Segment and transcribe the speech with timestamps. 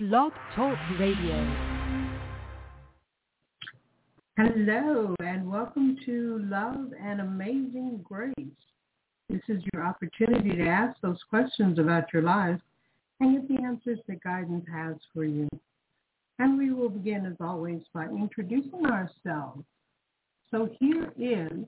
[0.00, 1.54] Blog Talk Radio.
[4.36, 8.34] Hello, and welcome to Love and Amazing Grace.
[9.28, 12.60] This is your opportunity to ask those questions about your life
[13.20, 15.48] and get the answers that guidance has for you.
[16.38, 19.64] And we will begin, as always, by introducing ourselves.
[20.50, 21.66] So here is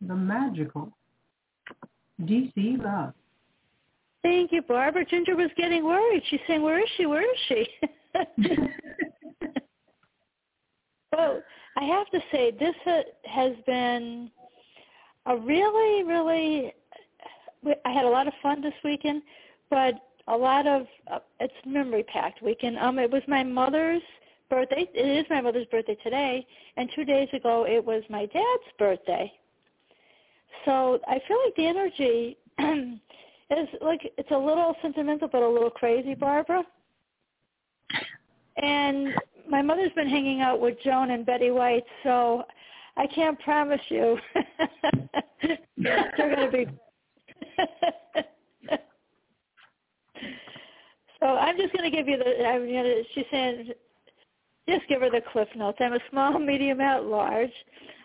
[0.00, 0.92] the magical
[2.22, 3.12] DC Love.
[4.26, 5.04] Thank you, Barbara.
[5.04, 6.20] Ginger was getting worried.
[6.28, 7.06] She's saying, where is she?
[7.06, 7.68] Where is she?
[11.14, 11.40] so
[11.76, 12.74] I have to say, this
[13.24, 14.28] has been
[15.26, 16.74] a really, really,
[17.84, 19.22] I had a lot of fun this weekend,
[19.70, 19.94] but
[20.26, 22.78] a lot of, uh, it's memory packed weekend.
[22.78, 24.02] Um, It was my mother's
[24.50, 24.88] birthday.
[24.92, 26.44] It is my mother's birthday today,
[26.76, 29.32] and two days ago it was my dad's birthday.
[30.64, 32.36] So I feel like the energy
[33.50, 36.64] is like it's a little sentimental but a little crazy, Barbara.
[38.56, 39.14] And
[39.48, 42.44] my mother's been hanging out with Joan and Betty White, so
[42.96, 44.18] I can't promise you
[45.76, 46.66] they're going to be.
[51.20, 52.46] so I'm just going to give you the.
[52.46, 53.02] I'm going to.
[53.14, 53.72] She's saying,
[54.68, 55.78] just give her the cliff notes.
[55.80, 57.52] I'm a small, medium, at large.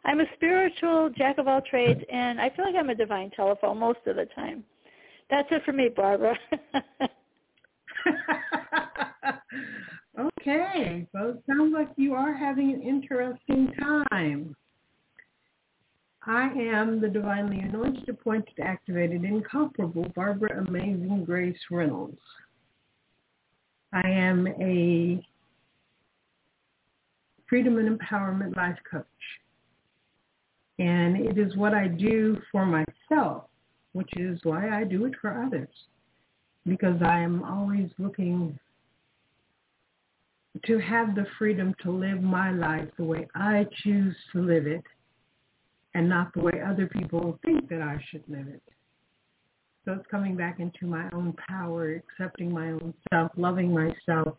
[0.06, 3.80] I'm a spiritual jack of all trades, and I feel like I'm a divine telephone
[3.80, 4.64] most of the time.
[5.32, 6.38] That's it for me, Barbara.
[10.20, 11.08] okay.
[11.14, 14.54] Well, it sounds like you are having an interesting time.
[16.28, 22.20] I am the divinely anointed, appointed, activated, incomparable Barbara Amazing Grace Reynolds.
[23.94, 25.26] I am a
[27.48, 29.06] freedom and empowerment life coach.
[30.78, 33.46] And it is what I do for myself
[33.94, 35.70] which is why I do it for others.
[36.66, 38.58] Because I am always looking
[40.66, 44.84] to have the freedom to live my life the way I choose to live it
[45.94, 48.62] and not the way other people think that I should live it.
[49.86, 54.36] So it's coming back into my own power, accepting my own self, loving myself,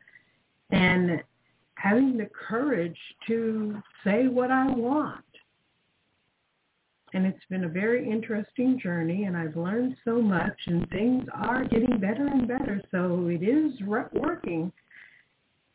[0.71, 1.23] and
[1.75, 5.25] having the courage to say what I want
[7.15, 11.65] and it's been a very interesting journey and I've learned so much and things are
[11.65, 12.81] getting better and better.
[12.91, 14.73] So it is working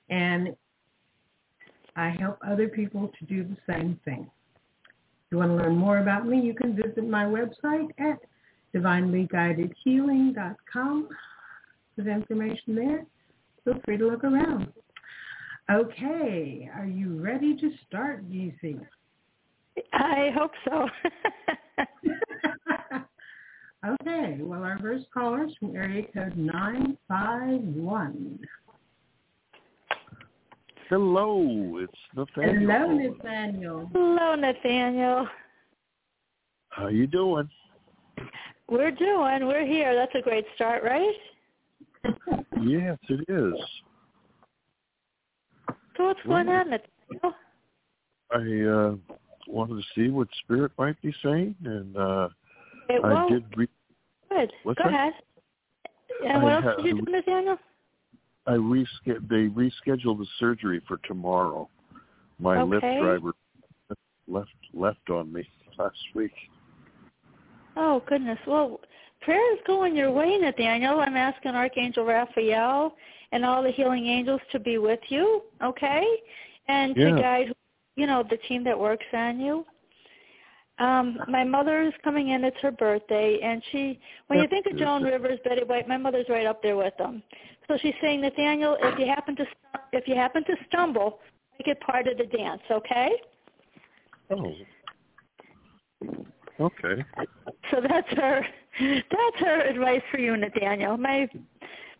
[0.10, 0.56] and
[1.96, 4.30] I help other people to do the same thing.
[4.86, 8.18] If you want to learn more about me, you can visit my website at
[8.74, 11.10] divinelyguidedhealing.com.
[11.96, 13.06] There's information there.
[13.64, 14.72] Feel free to look around.
[15.70, 18.80] Okay, are you ready to start, DC?
[19.94, 20.90] I hope so.
[23.88, 24.38] okay.
[24.40, 28.40] Well, our first caller is from area code 951.
[30.90, 32.72] Hello, it's Nathaniel.
[32.72, 33.90] Hello, Nathaniel.
[33.94, 35.28] Hello, Nathaniel.
[36.70, 37.50] How you doing?
[38.70, 39.48] We're doing.
[39.48, 39.96] We're here.
[39.96, 41.16] That's a great start, right?
[42.62, 43.54] yes, it is.
[45.98, 47.34] So what's well, going on, Nathaniel?
[48.32, 48.96] I uh
[49.48, 52.30] wanted to see what Spirit might be saying, and uh,
[52.90, 53.46] it I did.
[53.56, 53.70] read.
[54.30, 54.52] Good.
[54.64, 54.94] What's Go that?
[54.94, 55.14] ahead.
[56.26, 57.58] And what I else did you do, Nathaniel?
[58.46, 59.30] I rescheduled.
[59.30, 61.70] They rescheduled the surgery for tomorrow.
[62.40, 62.70] My okay.
[62.70, 63.32] Lyft driver
[64.28, 65.48] left left on me
[65.80, 66.32] last week.
[67.76, 68.40] Oh goodness.
[68.48, 68.80] Well,
[69.22, 71.00] prayer is going your way, Nathaniel.
[71.00, 72.96] I'm asking Archangel Raphael
[73.32, 76.04] and all the healing angels to be with you, okay,
[76.68, 77.10] and yeah.
[77.10, 77.54] to guide
[77.98, 79.66] you know, the team that works on you.
[80.80, 82.44] Um, my mother is coming in.
[82.44, 84.00] It's her birthday, and she.
[84.28, 87.24] When you think of Joan Rivers, Betty White, my mother's right up there with them.
[87.68, 89.46] So she's saying, Nathaniel, if you happen to
[89.92, 91.20] if you happen to stumble,
[91.60, 93.10] make it part of the dance, okay?
[94.30, 94.54] Oh.
[96.60, 97.04] Okay.
[97.72, 98.46] So that's her.
[98.80, 100.98] That's her advice for you, Nathaniel.
[100.98, 101.28] My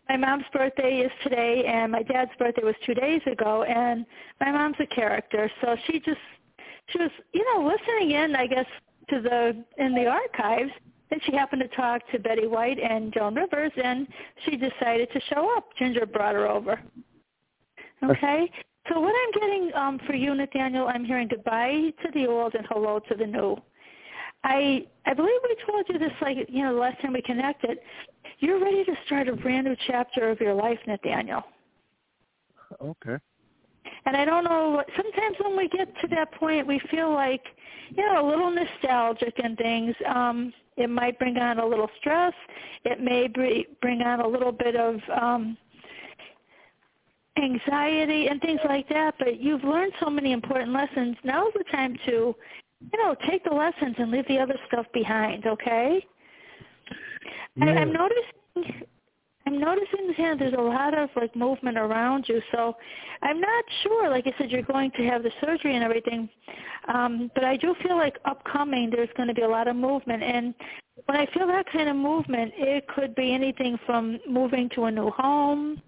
[0.10, 4.06] my mom's birthday is today and my dad's birthday was two days ago and
[4.40, 5.52] my mom's a character.
[5.62, 6.20] So she just
[6.88, 8.66] she was you know listening in i guess
[9.10, 10.72] to the in the archives
[11.12, 14.08] and she happened to talk to betty white and joan rivers and
[14.46, 15.70] she decided to show up.
[15.78, 16.80] Ginger brought her over.
[18.04, 18.52] Okay?
[18.90, 22.66] So what i'm getting um for you nathaniel i'm hearing goodbye to the old and
[22.70, 23.58] hello to the new
[24.44, 27.80] I I believe we told you this like you know the last time we connected.
[28.40, 31.44] You're ready to start a brand new chapter of your life, Nathaniel.
[32.82, 33.18] Okay.
[34.06, 34.84] And I don't know.
[34.96, 37.44] Sometimes when we get to that point, we feel like
[37.90, 39.96] you know a little nostalgic and things.
[40.08, 42.34] Um, it might bring on a little stress.
[42.86, 45.58] It may bring on a little bit of um,
[47.38, 49.16] anxiety and things like that.
[49.18, 51.16] But you've learned so many important lessons.
[51.24, 52.36] Now's the time to,
[52.82, 55.46] you know, take the lessons and leave the other stuff behind.
[55.46, 56.06] Okay.
[57.56, 57.66] Yeah.
[57.66, 58.88] I, I'm noticing
[59.48, 62.42] I'm noticing here there's a lot of like movement around you.
[62.52, 62.76] So
[63.22, 64.10] I'm not sure.
[64.10, 66.28] Like I said, you're going to have the surgery and everything,
[66.94, 70.22] um, but I do feel like upcoming there's going to be a lot of movement.
[70.22, 70.54] And
[71.06, 74.92] when I feel that kind of movement, it could be anything from moving to a
[74.92, 75.82] new home.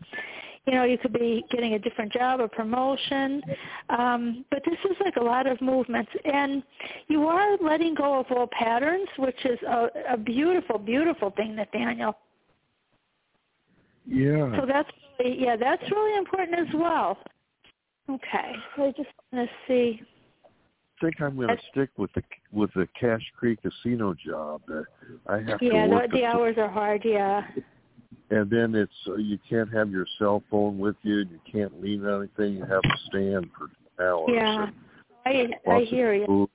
[0.69, 3.41] You know, you could be getting a different job or promotion.
[3.89, 6.11] Um, but this is like a lot of movements.
[6.31, 6.61] And
[7.07, 12.15] you are letting go of old patterns, which is a, a beautiful, beautiful thing, Nathaniel.
[14.05, 14.59] Yeah.
[14.59, 17.17] So that's really, yeah, that's really important as well.
[18.07, 20.01] Okay, so I just want to see.
[20.43, 22.21] I think I'm going to stick with the
[22.51, 24.61] with the Cache Creek Casino job.
[25.27, 27.01] I have Yeah, to the, the hours are hard.
[27.05, 27.41] Yeah.
[28.31, 31.17] And then it's uh, you can't have your cell phone with you.
[31.19, 32.53] You can't leave anything.
[32.55, 33.69] You have to stand for
[34.03, 34.29] hours.
[34.33, 34.67] Yeah.
[35.25, 36.49] I I hear you.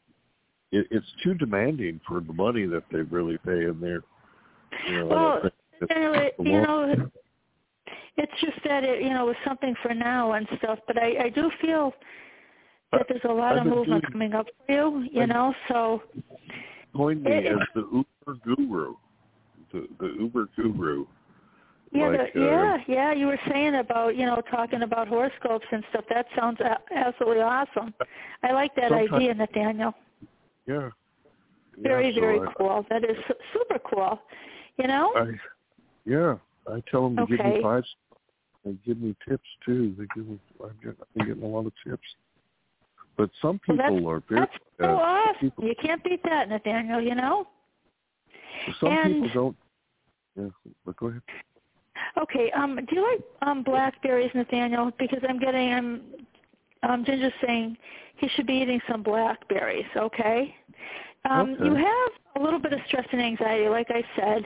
[0.73, 4.03] It, it's too demanding for the money that they really pay in there.
[4.89, 7.11] You know, Well, don't think it's Anyway, the you know,
[8.17, 10.79] it's just that it you know was something for now and stuff.
[10.87, 11.93] But I I do feel
[12.93, 15.09] that there's a lot I've of movement doing- coming up for you.
[15.13, 16.03] You I've- know, so
[16.97, 17.83] coined me it- as the
[18.27, 18.95] Uber guru,
[19.73, 21.07] the the Uber guru.
[21.95, 23.13] Yeah, like, the, uh, yeah, yeah.
[23.13, 26.05] You were saying about you know talking about horoscopes and stuff.
[26.11, 26.59] That sounds
[26.95, 27.95] absolutely awesome.
[28.43, 29.95] I like that idea, Nathaniel.
[30.67, 30.91] Yeah.
[31.79, 32.87] Very, yeah, so very I- cool.
[32.91, 33.17] That is
[33.53, 34.21] super cool.
[34.77, 35.13] You know?
[35.17, 35.31] I,
[36.05, 36.37] yeah,
[36.69, 37.85] I tell them to give me five.
[38.65, 39.95] They give me tips too.
[39.97, 40.39] They give me.
[40.63, 42.03] I'm getting, I'm getting a lot of tips.
[43.17, 44.41] But some Well, people that's- are very.
[44.41, 45.41] That's so uh, awesome.
[45.41, 47.01] people, You can't beat that, Nathaniel.
[47.01, 47.47] You know?
[48.81, 49.57] some and- people don't.
[50.37, 51.23] Yeah, but go ahead.
[52.19, 52.51] Okay.
[52.53, 54.91] Um, do you like um blackberries, Nathaniel?
[54.99, 56.03] Because I'm getting I'm
[56.83, 57.77] um Ginger's saying
[58.17, 59.87] he should be eating some blackberries.
[59.97, 60.55] Okay.
[61.29, 61.65] Um, Okay.
[61.65, 64.45] you have a little bit of stress and anxiety, like I said.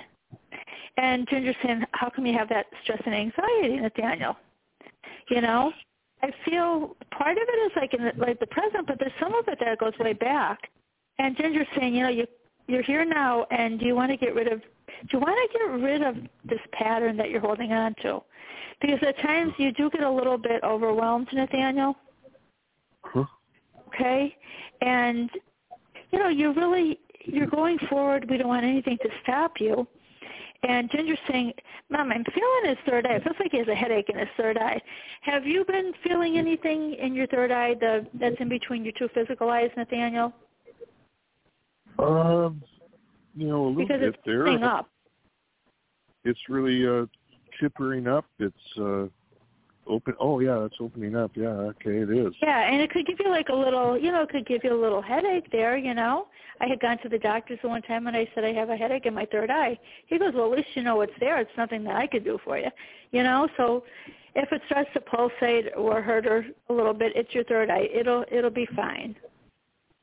[0.96, 4.36] And Ginger's saying, how come you have that stress and anxiety, Nathaniel?
[5.30, 5.72] You know,
[6.22, 9.34] I feel part of it is like in the, like the present, but there's some
[9.34, 10.58] of it that goes way back.
[11.18, 12.26] And Ginger's saying, you know, you
[12.66, 14.60] you're here now, and do you want to get rid of
[15.12, 18.20] you want to get rid of this pattern that you're holding on to?
[18.80, 21.96] Because at times you do get a little bit overwhelmed, Nathaniel.
[23.02, 23.24] Huh?
[23.88, 24.36] Okay,
[24.80, 25.30] and
[26.10, 28.28] you know you're really you're going forward.
[28.28, 29.86] We don't want anything to stop you.
[30.64, 31.52] And Ginger's saying,
[31.88, 33.14] Mom, I'm feeling his third eye.
[33.14, 34.80] It feels like he has a headache in his third eye.
[35.20, 39.08] Have you been feeling anything in your third eye the, that's in between your two
[39.14, 40.32] physical eyes, Nathaniel?
[41.98, 42.62] Um,
[43.36, 44.42] you know, a little Because bit it's there.
[44.42, 44.88] opening up.
[46.24, 47.06] It's really uh
[47.60, 48.26] chippering up.
[48.38, 49.06] It's uh
[49.86, 50.14] open.
[50.20, 51.30] Oh yeah, it's opening up.
[51.34, 52.34] Yeah, okay, it is.
[52.42, 54.74] Yeah, and it could give you like a little, you know, it could give you
[54.74, 56.26] a little headache there, you know.
[56.60, 58.76] I had gone to the doctor's the one time and I said I have a
[58.76, 59.78] headache in my third eye.
[60.06, 61.40] He goes, well, at least you know it's there.
[61.40, 62.68] It's nothing that I could do for you,
[63.12, 63.48] you know.
[63.56, 63.84] So
[64.34, 67.88] if it starts to pulsate or hurt her a little bit, it's your third eye.
[67.92, 69.16] It'll it'll be fine.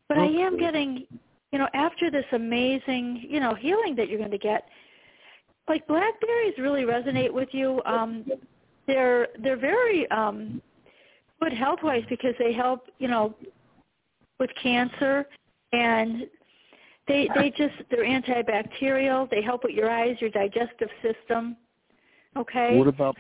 [0.08, 1.08] But I am getting,
[1.56, 4.68] you know, after this amazing, you know, healing that you're going to get,
[5.70, 7.82] like blackberries really resonate with you.
[7.86, 8.26] Um,
[8.88, 10.62] they're they're very um,
[11.42, 13.34] good health wise because they help, you know,
[14.38, 15.26] with cancer
[15.72, 16.28] and
[17.08, 19.30] they they just they're antibacterial.
[19.30, 21.56] They help with your eyes, your digestive system.
[22.36, 22.76] Okay.
[22.76, 23.16] What about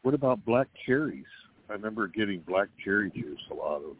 [0.00, 1.26] what about black cherries?
[1.68, 3.96] I remember getting black cherry juice a lot of.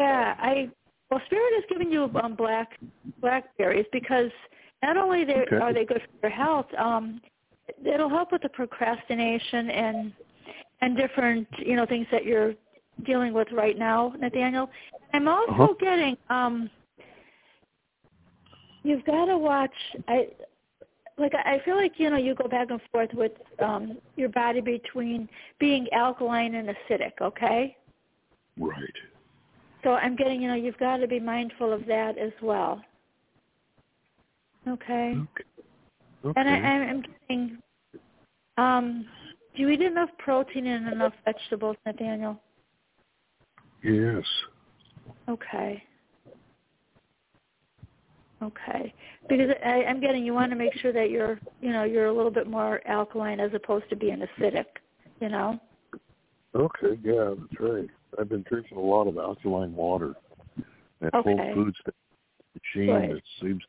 [0.00, 0.70] Yeah, I
[1.10, 2.78] well, Spirit is giving you um, black
[3.20, 4.30] blackberries because
[4.82, 5.56] not only they Okay.
[5.56, 7.20] are they good for your health, um,
[7.84, 10.12] it'll help with the procrastination and
[10.80, 12.54] and different you know things that you're
[13.04, 14.70] dealing with right now, Nathaniel.
[15.12, 15.74] I'm also Uh-huh.
[15.80, 16.70] getting um,
[18.82, 19.74] you've got to watch.
[20.08, 20.28] I
[21.18, 24.60] like I feel like you know you go back and forth with um, your body
[24.60, 27.12] between being alkaline and acidic.
[27.20, 27.76] Okay.
[28.58, 28.94] Right.
[29.86, 32.82] So I'm getting, you know, you've got to be mindful of that as well.
[34.66, 35.14] Okay.
[35.14, 35.44] Okay.
[36.24, 36.40] Okay.
[36.40, 37.58] And I, I'm I'm getting,
[38.58, 39.06] um,
[39.54, 42.36] do you eat enough protein and enough vegetables, Nathaniel?
[43.84, 44.24] yes.
[45.28, 45.80] Okay.
[48.42, 48.92] Okay.
[49.28, 52.12] Because I, I'm getting, you want to make sure that you're, you know, you're a
[52.12, 54.64] little bit more alkaline as opposed to being acidic,
[55.20, 55.60] you know?
[56.56, 56.98] Okay.
[57.04, 57.88] Yeah, that's right.
[58.18, 60.14] I've been drinking a lot of alkaline water.
[61.02, 61.36] At Okay.
[61.36, 61.76] Whole Foods
[62.54, 63.16] machine, Good.
[63.18, 63.62] it seems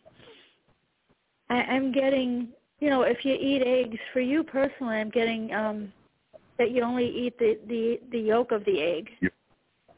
[1.49, 5.93] I, I'm getting you know, if you eat eggs for you personally I'm getting um
[6.57, 9.09] that you only eat the the the yolk of the egg.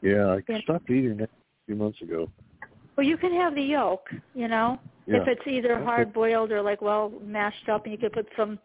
[0.02, 0.60] Yeah, I Yeah.
[0.62, 2.30] stopped eating it a few months ago.
[2.96, 4.78] Well you can have the yolk, you know.
[5.06, 5.22] Yeah.
[5.22, 8.58] If it's either hard boiled or like well mashed up and you could put some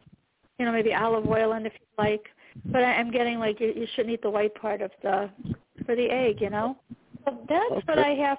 [0.61, 2.23] you know, maybe olive oil in if you like.
[2.67, 5.29] But I, I'm getting like you, you shouldn't eat the white part of the
[5.87, 6.77] for the egg, you know.
[7.25, 8.21] So that's what I Okay.
[8.21, 8.37] have.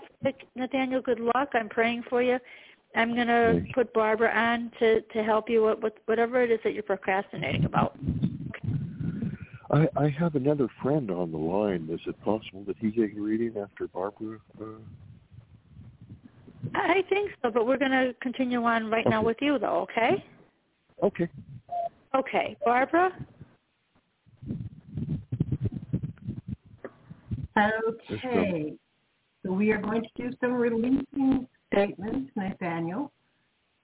[0.55, 1.51] Nathaniel, good luck.
[1.55, 2.39] I'm praying for you.
[2.95, 6.75] I'm gonna put Barbara on to to help you with, with whatever it is that
[6.75, 7.99] you're procrastinating about.
[9.73, 11.89] I, I have another friend on the line.
[11.91, 14.39] Is it possible that he get a reading after Barbara?
[14.61, 14.65] Uh,
[16.75, 19.87] I think so, but we're gonna continue on right now with you, though.
[19.91, 20.25] Okay?
[21.03, 21.29] okay.
[22.15, 23.13] Okay, Barbara.
[27.57, 28.75] Okay.
[29.45, 33.11] So we are going to do some releasing statements, Nathaniel.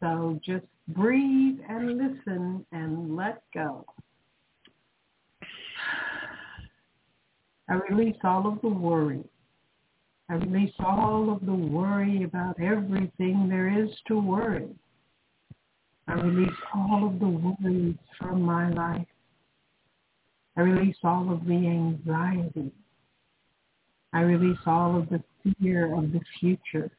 [0.00, 3.84] So just breathe and listen and let go.
[7.70, 9.22] I release all of the worry.
[10.30, 14.68] I release all of the worry about everything there is to worry.
[16.06, 19.06] I release all of the worries from my life.
[20.56, 22.72] I release all of the anxiety.
[24.14, 25.22] I release all of the
[25.60, 26.90] fear of the future.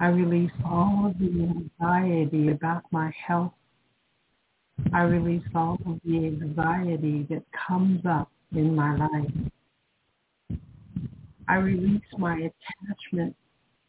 [0.00, 3.52] I release all of the anxiety about my health.
[4.92, 10.60] I release all of the anxiety that comes up in my life.
[11.48, 13.36] I release my attachment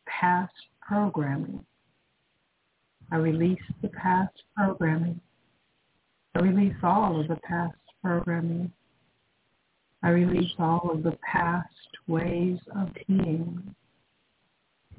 [0.06, 1.66] past programming.
[3.12, 5.20] I release the past programming.
[6.36, 8.72] I release all of the past programming.
[10.04, 11.68] I release all of the past
[12.08, 13.76] ways of being.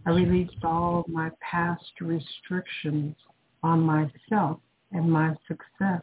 [0.07, 3.15] I released all of my past restrictions
[3.63, 4.59] on myself
[4.93, 6.03] and my success.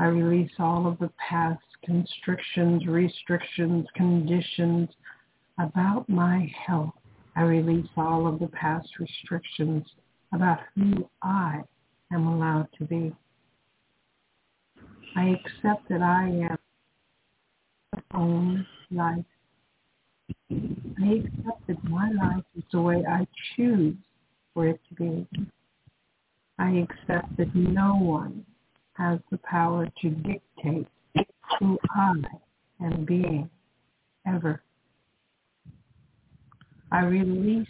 [0.00, 4.88] I release all of the past constrictions, restrictions, conditions
[5.58, 6.94] about my health.
[7.36, 9.84] I release all of the past restrictions
[10.32, 11.60] about who I
[12.14, 13.14] am allowed to be.
[15.16, 16.58] I accept that I am
[17.92, 19.24] my own life.
[20.50, 23.96] I accept that my life is the way I choose
[24.54, 25.26] for it to be.
[26.58, 28.46] I accept that no one
[29.00, 30.86] has the power to dictate
[31.58, 32.12] who I
[32.82, 33.48] am being
[34.26, 34.62] ever.
[36.92, 37.66] I release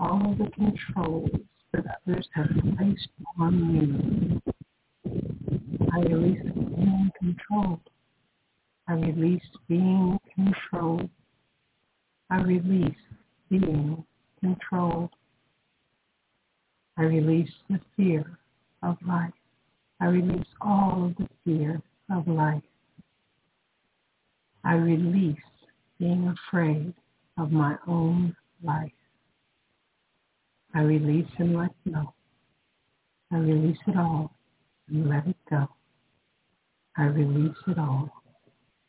[0.00, 1.30] all the controls
[1.72, 4.40] that others have placed on me.
[5.92, 7.80] I release being controlled.
[8.88, 11.08] I release being controlled.
[12.30, 12.96] I release
[13.48, 14.04] being
[14.40, 15.10] controlled.
[16.96, 18.38] I release the fear
[18.82, 19.32] of life.
[20.00, 21.80] I release all of the fear
[22.10, 22.62] of life.
[24.64, 25.36] I release
[25.98, 26.94] being afraid
[27.38, 28.92] of my own life.
[30.74, 32.14] I release and let go.
[33.32, 34.32] I release it all
[34.88, 35.68] and let it go.
[36.96, 38.10] I release it all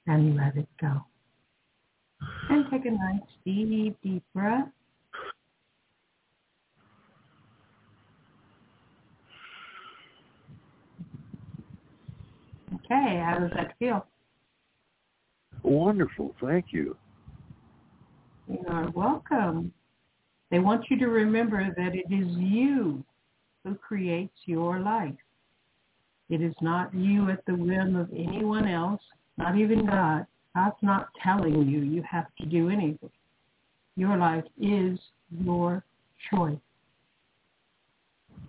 [0.08, 1.02] and let it go.
[2.50, 4.68] And take a nice deep, deep breath.
[12.92, 14.06] Okay, how does that feel?
[15.64, 16.36] Wonderful.
[16.42, 16.98] Thank you.
[18.50, 19.72] You are welcome.
[20.50, 23.02] They want you to remember that it is you
[23.64, 25.16] who creates your life.
[26.30, 29.02] It is not you at the whim of anyone else,
[29.38, 30.26] not even God.
[30.54, 33.12] God's not telling you you have to do anything.
[33.96, 35.00] Your life is
[35.46, 35.84] your
[36.30, 36.58] choice.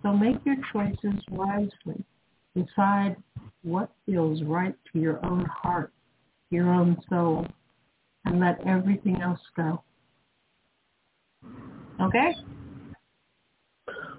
[0.01, 2.03] So make your choices wisely.
[2.55, 3.15] Decide
[3.63, 5.91] what feels right to your own heart,
[6.51, 7.47] your own soul,
[8.25, 9.83] and let everything else go.
[12.01, 12.33] Okay?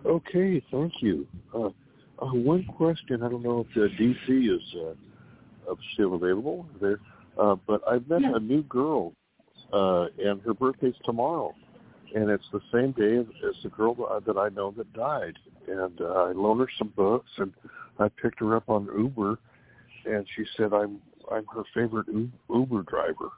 [0.06, 1.26] Okay, thank you.
[1.54, 1.68] Uh,
[2.20, 3.22] uh, one question.
[3.22, 4.74] I don't know if uh, DC is
[5.70, 7.00] uh, still available there,
[7.38, 8.36] uh, but I've met Yeah.
[8.36, 9.12] a new girl,
[9.72, 11.54] uh, and her birthday's tomorrow,
[12.14, 15.36] and it's the same day as, the girl that, I know that died.
[15.66, 17.52] And uh, I loaned her some books, and
[17.98, 19.38] I picked her up on Uber,
[20.06, 21.00] and she said I'm
[21.32, 22.06] I'm her favorite
[22.50, 23.30] Uber driver.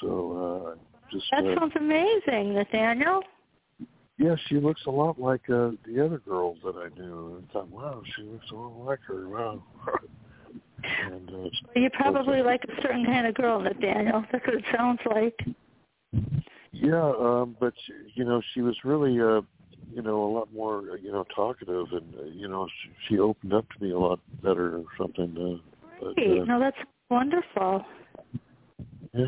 [0.00, 0.78] So uh,
[1.12, 3.22] just That uh, sounds amazing, Nathaniel.
[4.18, 7.36] yeah, she looks a lot like uh, the other girls that I knew.
[7.36, 9.28] And I thought, wow, she looks a lot like her.
[9.28, 9.62] Wow.
[10.84, 14.24] And uh, you probably like a certain kind of girl, Nathaniel.
[14.32, 15.38] That's what it sounds like.
[16.72, 17.74] Yeah, um, but
[18.14, 19.42] you know, she was really, uh,
[19.94, 23.52] you know, a lot more, you know, talkative, and uh, you know, she, she opened
[23.52, 25.36] up to me a lot better or something.
[25.36, 26.40] Uh, but, Great.
[26.40, 26.76] uh, No, that's
[27.10, 27.84] wonderful.
[29.12, 29.26] yeah.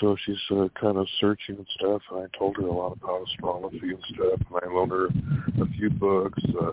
[0.00, 2.02] So she's uh, kind of searching and stuff.
[2.10, 5.66] And I told her a lot about astrology and stuff, and I loaned her a
[5.78, 6.42] few books.
[6.60, 6.72] Uh,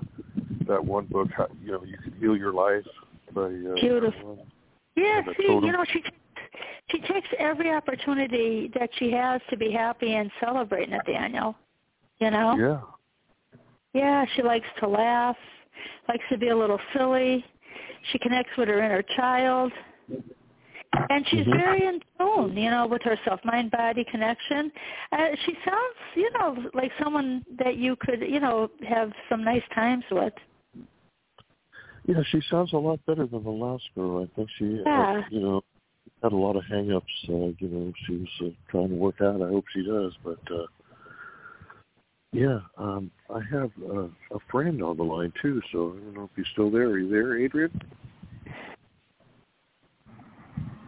[0.68, 2.86] that one book, how, you know, you can heal your life
[3.34, 4.46] by uh, Beautiful.
[4.96, 6.04] Yeah, see, you know, she
[6.90, 11.56] she takes every opportunity that she has to be happy and celebrate Nathaniel.
[12.20, 12.56] You know?
[12.58, 12.80] Yeah.
[13.94, 15.36] Yeah, she likes to laugh,
[16.08, 17.44] likes to be a little silly.
[18.12, 19.72] She connects with her inner child.
[21.10, 21.58] And she's Mhm.
[21.58, 24.72] very in tune, you know, with her self-mind body connection.
[25.12, 29.64] Uh, she sounds, you know, like someone that you could, you know, have some nice
[29.70, 30.34] times with.
[32.08, 34.24] Yeah, she sounds a lot better than the last girl.
[34.24, 35.02] I think she, Yeah.
[35.02, 35.64] uh, you know,
[36.22, 37.12] had a lot of hang-ups.
[37.28, 39.42] Uh, you know, she was uh, trying to work out.
[39.42, 40.14] I hope she does.
[40.24, 40.66] But uh,
[42.32, 45.62] yeah, um, I have uh, a friend on the line too.
[45.72, 46.90] So I don't know if he's still there.
[46.90, 47.82] Are you there, Adrian?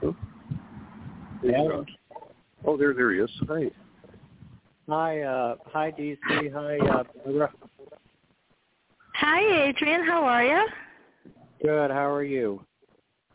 [0.04, 0.16] Oh,
[1.42, 1.82] Yeah.
[2.66, 3.32] oh there, there he is.
[3.48, 3.72] Hi.
[4.90, 6.18] Hi, uh, hi DC.
[6.54, 7.52] Hi, uh, Barbara.
[9.16, 10.04] Hi, Adrian.
[10.06, 10.68] How are you?
[11.62, 11.92] Good.
[11.92, 12.66] How are you?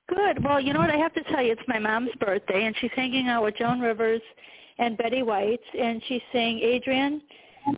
[0.08, 0.42] Good.
[0.42, 0.90] Well, you know what?
[0.90, 3.80] I have to tell you, it's my mom's birthday, and she's hanging out with Joan
[3.80, 4.22] Rivers
[4.78, 7.20] and Betty White, and she's saying, Adrian,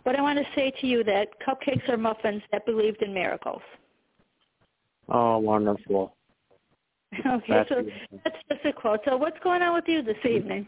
[0.03, 3.61] what I want to say to you that cupcakes are muffins that believed in miracles.
[5.09, 6.15] Oh, wonderful.
[7.25, 8.21] Okay, That's so beautiful.
[8.23, 9.01] that's just a quote.
[9.03, 10.65] So what's going on with you this evening?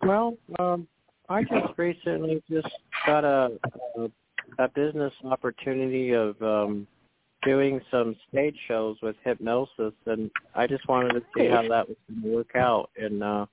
[0.00, 0.86] Well, um,
[1.28, 2.68] I just recently just
[3.04, 3.50] got a,
[3.98, 4.08] a
[4.58, 6.86] a business opportunity of um
[7.46, 11.96] doing some stage shows with hypnosis, and I just wanted to see how that was
[12.10, 12.90] going to work out.
[12.96, 13.46] And uh,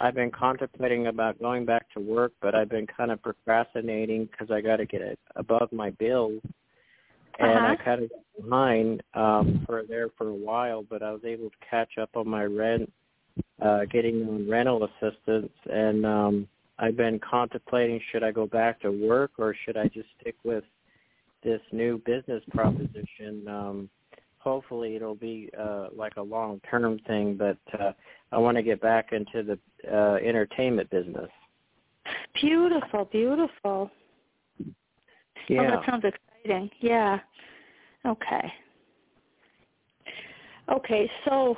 [0.00, 4.50] I've been contemplating about going back to work, but I've been kind of procrastinating because
[4.50, 6.42] I got to get it above my bills.
[7.38, 7.84] And I Uh-huh.
[7.84, 11.56] kind of got behind um, for there for a while, but I was able to
[11.68, 12.92] catch up on my rent,
[13.60, 18.90] uh, getting on rental assistance, and um, I've been contemplating should I go back to
[18.90, 20.64] work or should I just stick with
[21.42, 23.46] this new business proposition.
[23.48, 23.90] Um,
[24.38, 27.92] hopefully, it'll be uh, like a long-term thing, but uh,
[28.32, 29.58] I want to get back into the
[29.92, 31.28] uh, entertainment business.
[32.40, 33.90] Beautiful, beautiful.
[34.64, 34.70] Oh,
[35.48, 35.76] Yeah.
[35.76, 36.70] that sounds exciting.
[36.80, 37.20] Yeah.
[38.06, 38.52] Okay.
[40.70, 41.56] Okay, so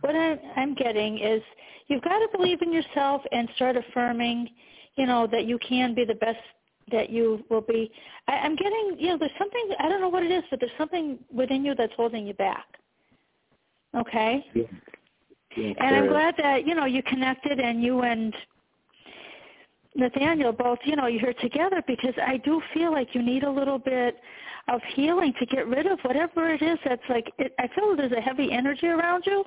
[0.00, 1.40] what I'm, I'm getting is
[1.86, 4.48] you've got to believe in yourself and start affirming,
[4.96, 6.38] you know, that you can be the best
[6.90, 7.90] that you will be.
[8.28, 10.72] I, I'm getting, you know, there's something, I don't know what it is, but there's
[10.78, 12.66] something within you that's holding you back.
[13.96, 14.44] Okay?
[14.54, 14.62] Yeah,
[15.56, 18.34] Yeah, And I'm glad that, you know, you connected and you and
[19.94, 23.78] Nathaniel both, you know, you're together because I do feel like you need a little
[23.78, 24.18] bit
[24.68, 28.12] of healing to get rid of whatever it is that's like, it, I feel there's
[28.12, 29.44] a heavy energy around you.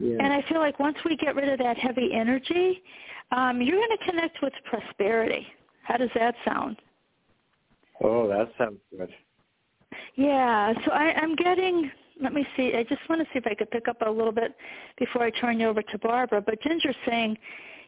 [0.00, 0.16] Yeah.
[0.18, 2.82] And I feel like once we get rid of that heavy energy,
[3.32, 5.46] um, you're going to connect with prosperity.
[5.82, 6.76] How does that sound?
[8.02, 9.10] oh, that sounds good.
[10.14, 11.90] Yeah, so I, I'm getting,
[12.22, 14.32] let me see, I just want to see if I could pick up a little
[14.32, 14.56] bit
[14.98, 16.40] before I turn you over to Barbara.
[16.40, 17.36] But Ginger's saying,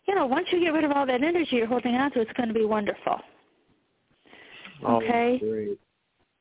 [0.07, 2.33] you know, once you get rid of all that energy you're holding on to, it's
[2.33, 3.21] going to be wonderful.
[4.85, 5.39] Oh, Okay.
[5.39, 5.79] Great.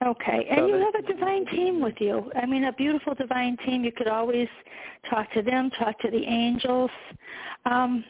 [0.04, 2.32] Okay, and So you have a divine team with you.
[2.36, 3.84] I mean, a beautiful divine team.
[3.84, 4.48] You could always
[5.10, 6.90] talk to them, talk to the angels.
[7.66, 8.04] Um,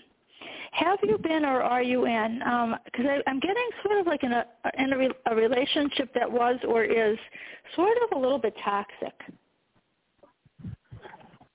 [0.72, 2.40] have you been or are you in?
[2.86, 4.46] Because I I'm getting sort of like in a
[4.78, 7.18] in a, re, a relationship that was or is
[7.76, 9.14] sort of a little bit toxic.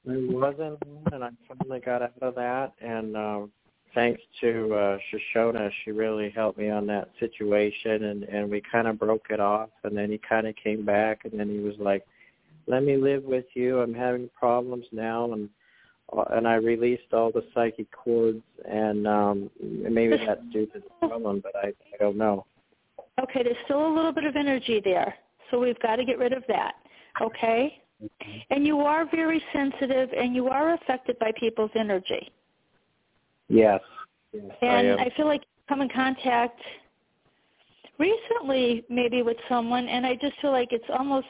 [0.09, 0.79] I wasn't,
[1.13, 2.75] and I finally got out of that.
[2.81, 3.53] And um,
[3.97, 8.87] thanks to uh, Shoshona, she really helped me on that situation, and and we kind
[8.87, 9.71] of broke it off.
[9.83, 12.07] And then he kind of came back, and then he was like,
[12.69, 13.81] "Let me live with you.
[13.81, 15.49] I'm having problems now," and
[16.17, 21.09] uh, and I released all the psychic cords, and um, maybe that's due to the
[21.09, 22.45] problem, but I I don't know.
[23.21, 25.15] Okay, there's still a little bit of energy there,
[25.51, 26.75] so we've got to get rid of that.
[27.23, 27.83] Okay,
[28.51, 32.31] and you are very sensitive, and you are affected by people's energy.
[33.49, 33.81] Yes.
[34.33, 34.99] yes I And am.
[35.01, 36.61] I, feel like you come in contact
[37.99, 41.27] recently maybe with someone and I just feel like it's almost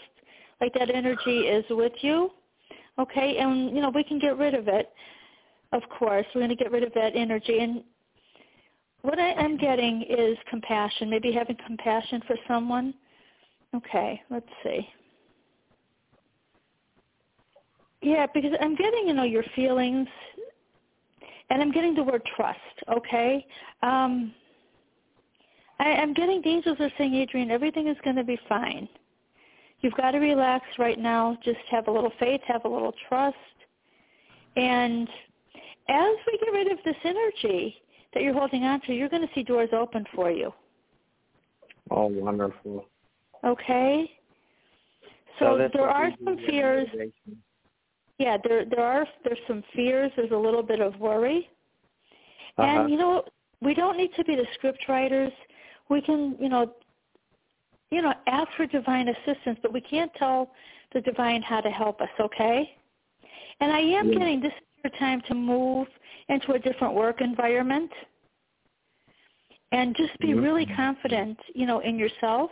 [0.60, 2.30] like that energy is with you.
[2.98, 4.90] Okay, and you know, we can get rid of it.
[5.72, 7.82] Of course, we're going to get rid of that energy and
[9.02, 12.94] what I am getting is compassion, maybe having compassion for someone
[13.74, 14.88] Okay, let's see.
[18.02, 20.08] Yeah, because I'm getting, you know, your feelings,
[21.50, 22.58] and I'm getting the word trust.
[22.90, 23.46] Okay,
[23.82, 24.34] um,
[25.78, 28.88] I, I'm getting the angels are saying, Adrian, everything is going to be fine.
[29.80, 31.36] You've got to relax right now.
[31.44, 33.36] Just have a little faith, have a little trust,
[34.56, 35.08] and
[35.88, 37.76] as we get rid of this energy
[38.14, 40.52] that you're holding on to, you're going to see doors open for you.
[41.90, 42.86] Oh, wonderful.
[43.44, 44.10] Okay.
[45.38, 46.88] So, this there are some fears.
[48.18, 50.10] Yeah, there there are there's some fears.
[50.16, 51.48] There's a little bit of worry,
[52.56, 52.66] Uh-huh.
[52.66, 53.24] and you know
[53.60, 55.32] we don't need to be the script writers.
[55.88, 56.74] We can you know
[57.90, 60.50] you know ask for divine assistance, but we can't tell
[60.92, 62.08] the divine how to help us.
[62.20, 62.74] Okay.
[63.60, 64.18] And I am Yeah.
[64.18, 65.88] getting this is your time to move
[66.28, 67.92] into a different work environment,
[69.72, 72.50] and just be really confident, you know, in yourself.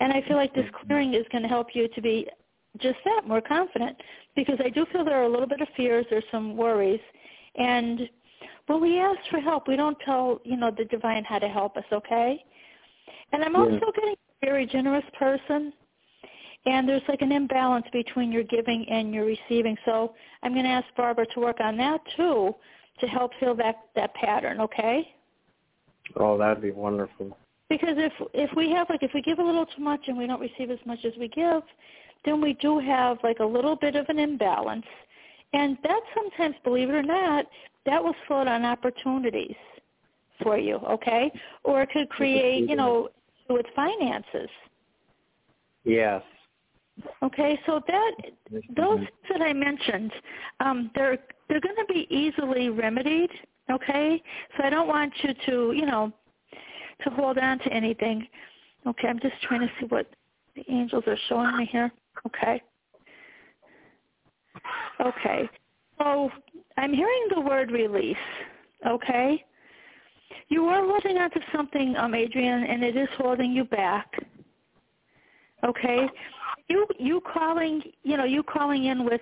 [0.00, 2.28] And I feel like this clearing is going to help you to be
[2.78, 3.96] just that, more confident.
[4.34, 7.00] Because I do feel there are a little bit of fears, there's some worries.
[7.56, 8.08] And
[8.66, 11.76] when we ask for help, we don't tell, you know, the divine how to help
[11.76, 12.42] us, okay?
[13.32, 13.62] And I'm Yeah.
[13.62, 15.72] also getting a very generous person.
[16.64, 19.76] And there's like an imbalance between your giving and your receiving.
[19.84, 22.54] So I'm going to ask Barbara to work on that too
[23.00, 25.12] to help heal that, that pattern, okay?
[26.16, 27.36] Oh, that'd be wonderful.
[27.68, 30.26] Because if if we have like if we give a little too much and we
[30.26, 31.62] don't receive as much as we give,
[32.24, 34.86] then we do have like a little bit of an imbalance.
[35.52, 37.46] And that sometimes, believe it or not,
[37.84, 39.56] that will slow down opportunities
[40.42, 41.30] for you, okay?
[41.64, 43.08] Or it could create, you know,
[43.48, 44.48] with finances.
[45.84, 46.22] Yes.
[47.22, 48.12] Okay, so that
[48.76, 50.12] those that I mentioned,
[50.60, 53.30] um, they're they're going to be easily remedied.
[53.70, 54.22] Okay,
[54.56, 56.12] so I don't want you to, you know,
[57.02, 58.26] to hold on to anything.
[58.86, 60.06] Okay, I'm just trying to see what
[60.54, 61.90] the angels are showing me here.
[62.26, 62.62] Okay.
[65.00, 65.48] Okay.
[65.98, 66.30] So
[66.76, 68.16] I'm hearing the word release.
[68.86, 69.44] Okay.
[70.48, 74.10] You are holding on to something, um, Adrian, and it is holding you back.
[75.64, 76.08] Okay.
[76.68, 79.20] You you calling you know you calling in with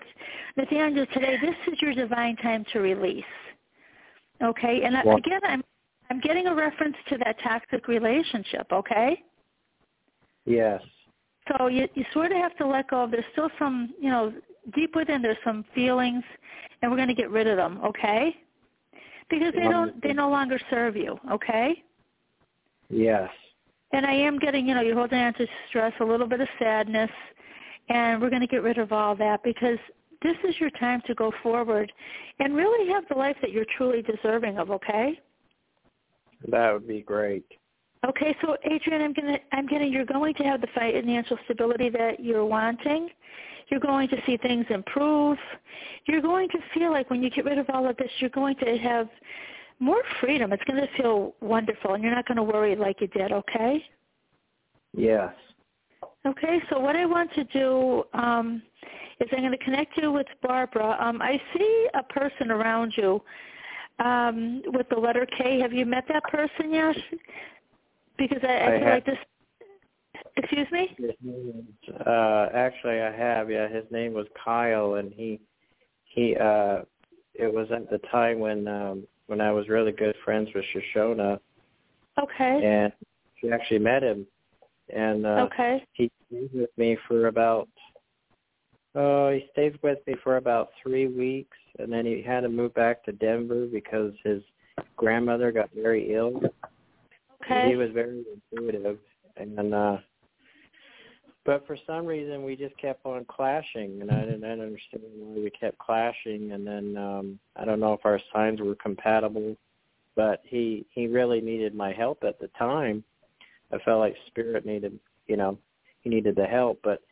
[0.56, 1.36] Nathaniel today.
[1.40, 3.24] This is your divine time to release.
[4.42, 5.62] Okay, and I- again, I'm
[6.10, 8.66] I'm getting a reference to that toxic relationship.
[8.72, 9.22] Okay.
[10.44, 10.82] Yes.
[11.50, 13.04] So you you sort of have to let go.
[13.04, 13.10] Of.
[13.10, 14.32] There's still some, you know,
[14.74, 16.22] deep within there's some feelings,
[16.82, 18.36] and we're going to get rid of them, okay?
[19.28, 21.82] Because they don't they no longer serve you, okay?
[22.88, 23.30] Yes.
[23.92, 26.48] And I am getting, you know, you're holding on to stress, a little bit of
[26.58, 27.10] sadness,
[27.88, 29.78] and we're going to get rid of all that because
[30.22, 31.90] this is your time to go forward
[32.38, 35.18] and really have the life that you're truly deserving of, okay?
[36.48, 37.44] That would be great.
[38.06, 42.20] Okay, so Adrian, I'm gonna I'm getting you're going to have the financial stability that
[42.20, 43.10] you're wanting.
[43.68, 45.38] You're going to see things improve.
[46.06, 48.56] You're going to feel like when you get rid of all of this, you're going
[48.56, 49.08] to have
[49.78, 50.52] more freedom.
[50.52, 53.32] It's going to feel wonderful, and you're not going to worry like you did.
[53.32, 53.84] Okay.
[54.96, 55.32] Yes.
[56.26, 56.60] Okay.
[56.70, 58.62] So what I want to do um,
[59.20, 60.96] is I'm going to connect you with Barbara.
[60.98, 63.22] Um, I see a person around you
[64.04, 65.60] um, with the letter K.
[65.60, 66.96] Have you met that person yet?
[68.20, 68.94] Because I, I, I feel have.
[68.94, 69.18] like this.
[70.36, 70.94] Excuse me.
[70.98, 75.40] His name is, uh actually I have, yeah, his name was Kyle and he
[76.04, 76.82] he uh
[77.34, 81.38] it was at the time when um when I was really good friends with Shoshona
[82.22, 82.60] Okay.
[82.62, 82.92] and
[83.40, 84.26] she actually met him
[84.94, 85.82] and uh okay.
[85.94, 87.68] he stayed with me for about
[88.94, 92.74] oh he stayed with me for about three weeks and then he had to move
[92.74, 94.42] back to Denver because his
[94.96, 96.42] grandmother got very ill
[97.44, 97.68] Okay.
[97.68, 98.22] he was very
[98.52, 98.98] intuitive
[99.36, 99.98] and uh
[101.44, 105.02] but for some reason we just kept on clashing and I didn't, I didn't understand
[105.16, 109.56] why we kept clashing and then um I don't know if our signs were compatible
[110.16, 113.02] but he he really needed my help at the time.
[113.72, 115.58] I felt like spirit needed you know,
[116.02, 117.02] he needed the help but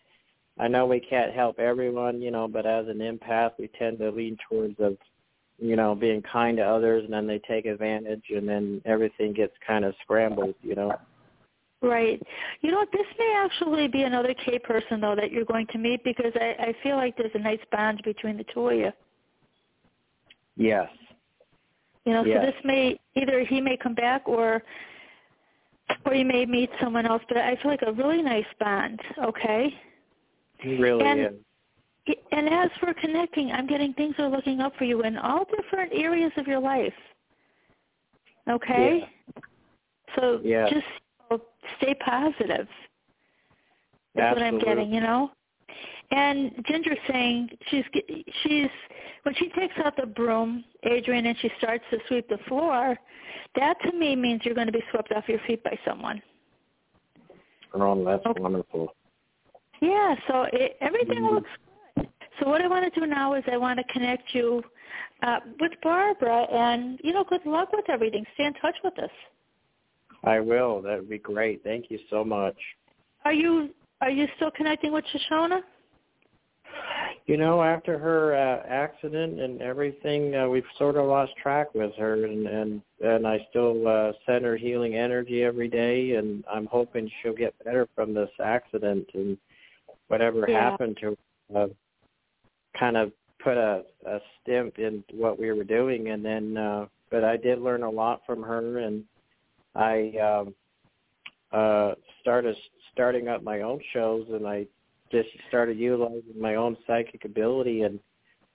[0.61, 4.11] I know we can't help everyone, you know, but as an empath we tend to
[4.11, 4.97] lean towards of
[5.59, 9.53] you know, being kind to others and then they take advantage and then everything gets
[9.67, 10.95] kind of scrambled, you know.
[11.81, 12.21] Right.
[12.61, 12.93] You know what?
[12.93, 16.55] This may actually be another K person though that you're going to meet because I,
[16.59, 18.91] I feel like there's a nice bond between the two of you.
[20.57, 20.89] Yes.
[22.05, 22.39] You know, Yes.
[22.41, 24.63] so this may either he may come back or
[26.05, 29.01] or you may meet someone else, but I feel like a really nice bond.
[29.25, 29.73] Okay.
[30.61, 31.33] He really And- is.
[32.33, 35.93] And as for connecting, I'm getting things are looking up for you in all different
[35.95, 36.93] areas of your life.
[38.49, 39.01] Okay?
[39.01, 39.41] Yeah.
[40.17, 40.71] So Yeah.
[40.71, 40.87] just
[41.31, 41.43] you know,
[41.79, 42.69] stay positive.
[44.15, 44.43] That's Absolutely.
[44.43, 45.31] what I'm getting, you know.
[46.11, 47.85] And Ginger's saying she's
[48.43, 48.71] she's
[49.25, 52.97] when she takes out the broom, Adrian, and she starts to sweep the floor.
[53.57, 56.23] That to me means you're going to be swept off your feet by someone.
[57.75, 58.41] Oh, that's Okay.
[58.41, 58.95] wonderful.
[59.81, 61.35] Yeah, so it, everything Mhm.
[61.35, 61.68] looks good.
[62.41, 64.63] So what I want to do now is I want to connect you
[65.23, 68.25] uh, with Barbara, and you know, good luck with everything.
[68.35, 69.11] Stay in touch with us.
[70.25, 70.83] I will.
[70.83, 71.63] That would be great.
[71.65, 72.57] Thank you so much.
[73.25, 73.71] Are you
[74.01, 75.61] are you still connecting with Shoshona?
[77.27, 81.93] You know, after her uh, accident and everything, uh, we've sort of lost track with
[81.99, 86.67] her, and and and I still uh, send her healing energy every day, and I'm
[86.67, 89.37] hoping she'll get better from this accident and
[90.09, 90.71] whatever Yeah.
[90.71, 91.17] happened to
[91.53, 91.69] her, uh,
[92.79, 93.13] kind of
[93.43, 97.61] put a, a stamp in what we were doing, and then uh, but I did
[97.61, 99.05] learn a lot from her, and
[99.75, 100.55] I um,
[101.53, 102.57] uh, started
[102.93, 104.67] starting up my own shows, and I
[105.11, 107.99] just started utilizing my own psychic ability and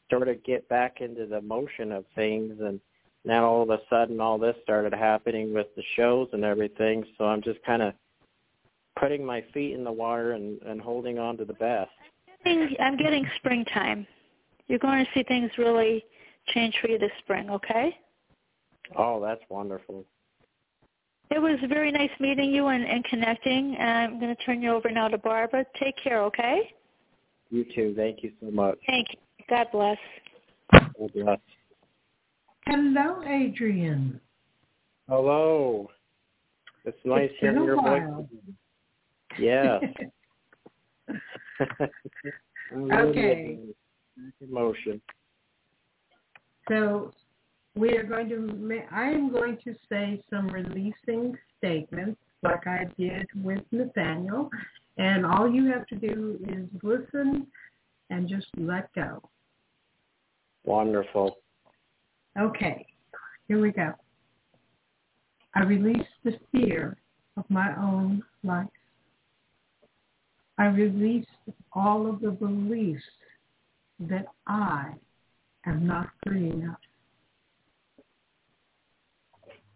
[0.09, 2.79] sort of get back into the motion of things and
[3.25, 7.25] now all of a sudden all this started happening with the shows and everything so
[7.25, 7.93] i'm just kind of
[8.99, 11.89] putting my feet in the water and and holding on to the best
[12.45, 14.05] I'm getting springtime.
[14.67, 16.03] You're going to see things really
[16.53, 17.49] change for you this spring.
[17.49, 17.95] Okay.
[18.97, 20.05] oh that's wonderful
[21.31, 23.75] It was very nice meeting you and, and connecting.
[23.79, 25.65] I'm going to turn you over now to Barbara.
[25.81, 26.21] Take care.
[26.23, 26.73] Okay.
[27.49, 29.19] you too thank you so much Thank you.
[29.49, 29.97] God bless.
[30.71, 31.39] God bless.
[32.65, 34.19] Hello, Adrian.
[35.09, 35.89] hello
[36.85, 38.27] it's nice It's been hearing a your while.
[38.31, 39.81] voice yes
[42.73, 43.59] Okay.
[44.41, 45.01] Emotion
[46.69, 47.13] So
[47.75, 53.25] we are going to, I am going to say some releasing statements like I did
[53.43, 54.49] with Nathaniel.
[54.97, 57.47] And all you have to do is listen
[58.09, 59.27] and just let go.
[60.65, 61.37] wonderful
[62.39, 62.85] Okay,
[63.47, 63.93] here we go.
[65.55, 66.97] I release the fear
[67.37, 68.67] of my own life.
[70.57, 71.27] I release
[71.73, 73.03] all of the beliefs
[73.99, 74.93] that I
[75.65, 76.79] am not good enough.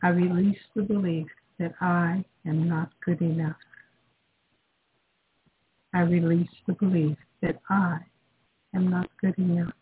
[0.03, 1.27] I release the belief
[1.59, 3.55] that I am not good enough.
[5.93, 7.99] I release the belief that I
[8.75, 9.73] am not good enough.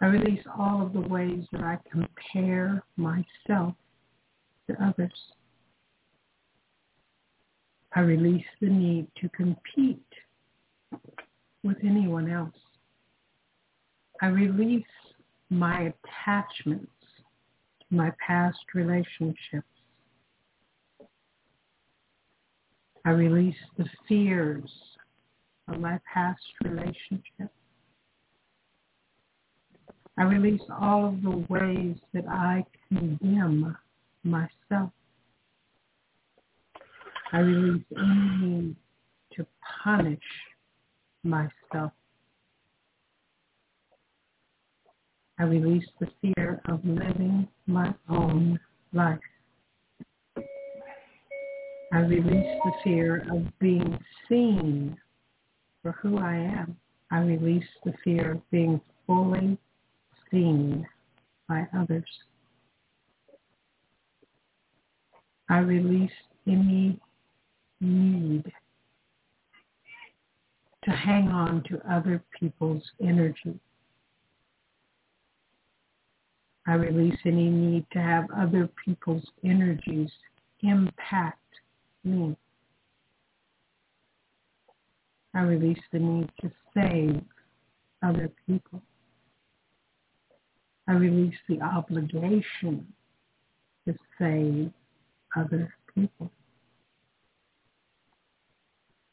[0.00, 3.74] I release all of the ways that I compare myself
[4.68, 5.12] to others.
[7.94, 10.02] I release the need to compete
[11.62, 12.54] with anyone else.
[14.20, 14.84] I release
[15.50, 16.90] my attachments
[17.80, 19.66] to my past relationships.
[23.04, 24.70] I release the fears
[25.68, 27.52] of my past relationships.
[30.18, 33.76] I release all of the ways that I condemn
[34.24, 34.90] myself.
[37.32, 38.76] I release any
[39.36, 39.46] to
[39.82, 40.20] punish
[41.24, 41.92] myself.
[45.38, 48.60] I release the fear of living my own
[48.92, 49.18] life.
[51.92, 54.96] I release the fear of being seen
[55.82, 56.76] for who I am.
[57.10, 59.58] I release the fear of being fully
[60.30, 60.86] seen
[61.48, 62.08] by others.
[65.48, 66.10] I release
[66.46, 66.98] any
[67.80, 68.50] need
[70.84, 73.58] to hang on to other people's energy.
[76.66, 80.10] I release any need to have other people's energies
[80.62, 81.38] impact
[82.04, 82.36] me.
[85.34, 87.22] I release the need to save
[88.02, 88.82] other people.
[90.88, 92.86] I release the obligation
[93.86, 94.70] to save
[95.36, 96.30] other people.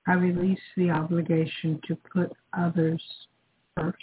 [0.09, 2.99] I release the obligation to put others
[3.77, 3.95] first.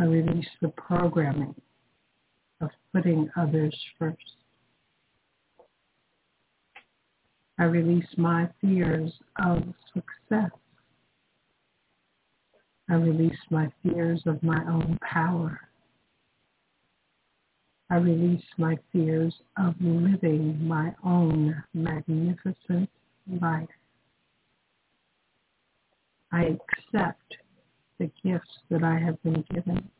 [0.00, 1.54] I release the programming
[2.62, 4.16] of putting others first.
[7.58, 9.12] I release my fears
[9.44, 10.50] of success.
[12.88, 15.60] I release my fears of my own power.
[17.92, 22.88] I release my fears of living my own magnificent
[23.38, 23.68] life.
[26.32, 27.36] I accept
[27.98, 29.90] the gifts that I have been given.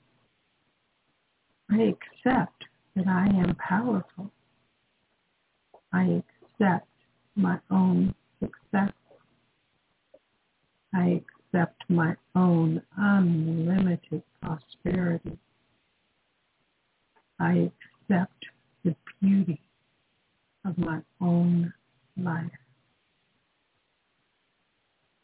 [1.70, 2.64] I accept
[2.96, 4.30] that I am powerful.
[5.92, 6.22] I
[6.58, 6.88] accept
[7.36, 8.94] my own success.
[10.94, 11.20] I
[11.52, 15.36] accept my own unlimited prosperity.
[17.42, 17.72] I
[18.08, 18.44] accept
[18.84, 19.60] the beauty
[20.64, 21.74] of my own
[22.16, 22.46] life.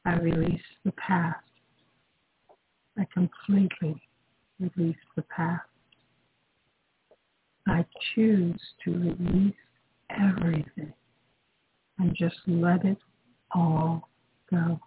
[0.05, 1.39] I release the past.
[2.99, 4.03] I completely
[4.59, 5.63] release the past.
[7.69, 9.55] I choose to release
[10.11, 10.93] everything
[12.01, 12.99] and just let it
[13.53, 14.09] all
[14.51, 14.81] go.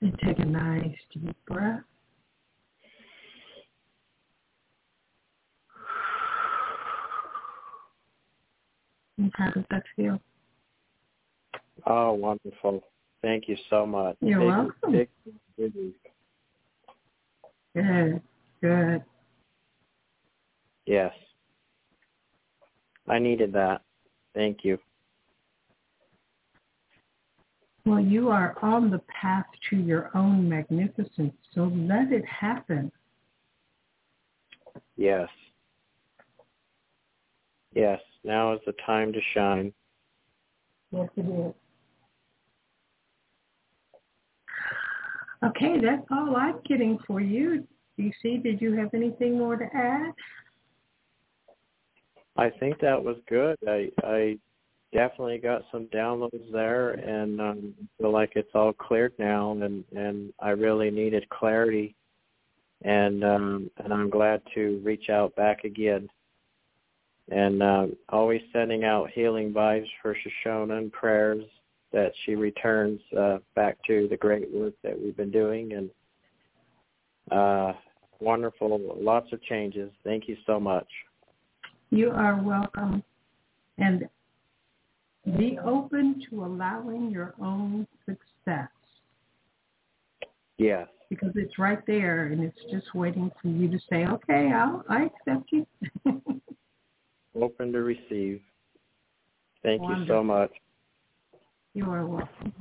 [0.00, 1.80] And take a nice deep breath.
[9.18, 10.20] And how does that feel?
[11.86, 12.82] Oh, wonderful.
[13.22, 14.16] Thank you so much.
[14.20, 14.92] You're big, welcome.
[14.92, 15.08] Big,
[15.56, 15.72] big,
[17.74, 18.20] Good,
[18.60, 19.02] good.
[20.86, 21.12] yes.
[23.08, 23.82] I needed that.
[24.34, 24.78] Thank you.
[27.84, 32.90] Well, you are on the path to your own magnificence, so let it happen.
[34.96, 35.28] Yes.
[37.74, 38.00] Yes.
[38.24, 39.72] Now is the time to shine.
[40.90, 41.54] Yes, it is.
[45.44, 47.66] Okay, that's all I'm getting for you.
[47.98, 50.12] DC, did you have anything more to add?
[52.36, 53.56] I think that was good.
[53.66, 54.38] I I
[54.92, 60.32] definitely got some downloads there and um feel like it's all cleared now and and
[60.40, 61.94] I really needed clarity
[62.82, 66.08] and um and I'm glad to reach out back again.
[67.34, 71.44] And um always sending out healing vibes for Shoshona and prayers
[71.92, 75.90] that she returns uh back to the great work that we've been doing and
[77.32, 77.72] uh
[78.20, 79.90] wonderful lots of changes.
[80.04, 80.86] Thank you so much.
[81.90, 83.02] You are welcome.
[83.78, 84.08] And
[85.36, 88.68] be open to allowing your own success
[90.58, 90.86] Yes.
[91.10, 95.04] because it's right there and it's just waiting for you to say, okay, I'll, I
[95.06, 95.66] accept you.
[97.40, 98.40] Open to receive.
[99.62, 100.50] Thank you so much.
[101.72, 102.52] you are welcome.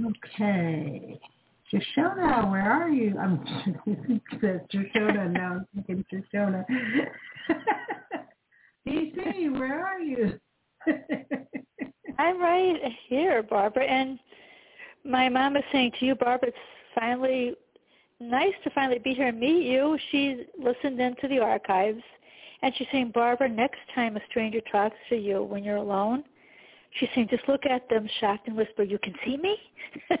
[0.00, 1.18] Okay.
[1.72, 3.16] Shoshona, where are you?
[3.18, 3.44] I'm
[4.40, 5.60] says Shoshona now.
[5.76, 6.64] I'm thinking Shoshona.
[8.86, 10.38] DC, where are you?
[12.18, 14.18] I'm right here, Barbara, and
[15.04, 16.56] my mom is saying to you, Barbara, it's
[16.94, 17.54] finally
[18.20, 19.96] nice to finally be here and meet you.
[20.10, 22.02] She listened into the archives,
[22.62, 26.24] and she's saying, Barbara, next time a stranger talks to you when you're alone,
[26.98, 29.56] she's saying, just look at them shocked and whisper, you can see me?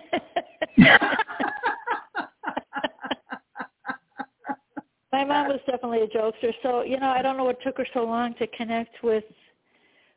[5.12, 7.86] my mom was definitely a jokester, so, you know, I don't know what took her
[7.92, 9.24] so long to connect with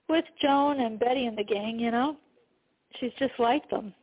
[0.10, 2.18] with Joan and Betty and the gang, you know.
[3.00, 3.94] She's just like them.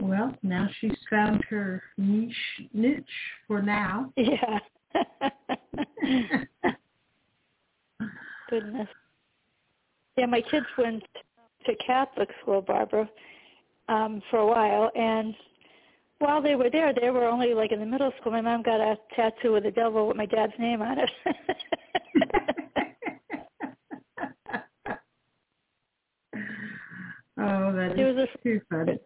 [0.00, 2.34] Well, now she's found her niche
[2.72, 3.04] niche
[3.46, 4.12] for now.
[4.16, 4.58] Yeah.
[8.50, 8.88] Goodness.
[10.16, 11.02] Yeah, my kids went
[11.66, 13.08] to Catholic school, Barbara,
[13.88, 15.34] um, for a while, and
[16.20, 18.30] while they were there, they were only like in the middle school.
[18.32, 21.10] My mom got a tattoo with the devil with my dad's name on it.
[27.38, 28.98] oh, that It was a- too funny.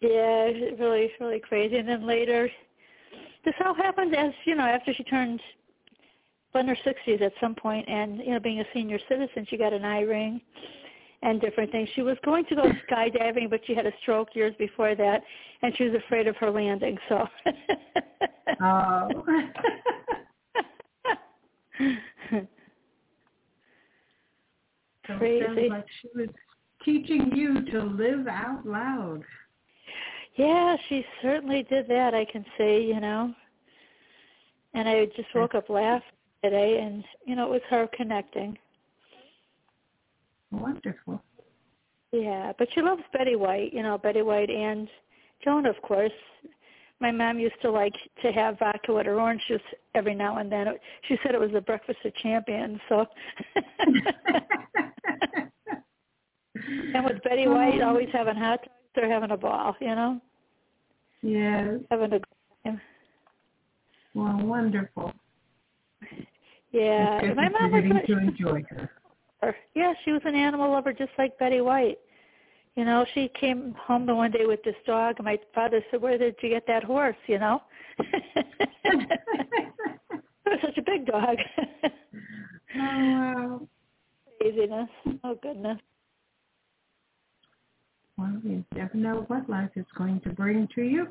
[0.00, 0.44] Yeah,
[0.78, 1.76] really, really crazy.
[1.76, 2.50] And then later,
[3.44, 5.40] this all happened as you know after she turned
[6.54, 9.72] in her sixties at some point, and you know, being a senior citizen, she got
[9.72, 10.40] an eye ring
[11.22, 11.88] and different things.
[11.94, 15.22] She was going to go skydiving, but she had a stroke years before that,
[15.62, 16.98] and she was afraid of her landing.
[17.08, 17.26] So.
[18.62, 19.08] Oh.
[25.06, 25.68] So it sounds Crazy.
[25.70, 26.28] like she was
[26.84, 29.22] teaching you to live out loud.
[30.40, 32.14] Yeah, she certainly did that.
[32.14, 33.34] I can say, you know.
[34.72, 36.08] And I just woke up laughing
[36.42, 38.56] today, and you know, it was her connecting.
[40.50, 41.22] Wonderful.
[42.12, 43.74] Yeah, but she loves Betty White.
[43.74, 44.88] You know, Betty White and
[45.44, 46.10] Joan, of course.
[47.00, 49.60] My mom used to like to have vodka with her orange juice
[49.94, 50.68] every now and then.
[51.06, 52.80] She said it was the breakfast of champions.
[52.88, 53.04] So.
[56.94, 59.76] and with Betty White, always having hot dogs, they're having a ball.
[59.80, 60.20] You know,
[61.22, 61.80] yes.
[61.90, 62.20] having a.
[64.14, 65.12] Well, wonderful.
[66.72, 67.82] Yeah, my mom was.
[67.82, 68.90] getting to enjoy her.
[69.40, 69.56] her.
[69.74, 71.98] Yeah, she was an animal lover just like Betty White.
[72.76, 76.00] You know, she came home the one day with this dog, and my father said,
[76.00, 77.62] "Where did you get that horse?" You know.
[77.98, 79.06] It
[80.46, 81.36] was such a big dog.
[81.84, 83.68] oh wow.
[84.40, 84.88] Craziness.
[85.24, 85.78] Oh goodness.
[88.20, 91.06] Well, you never know what life is going to bring to you.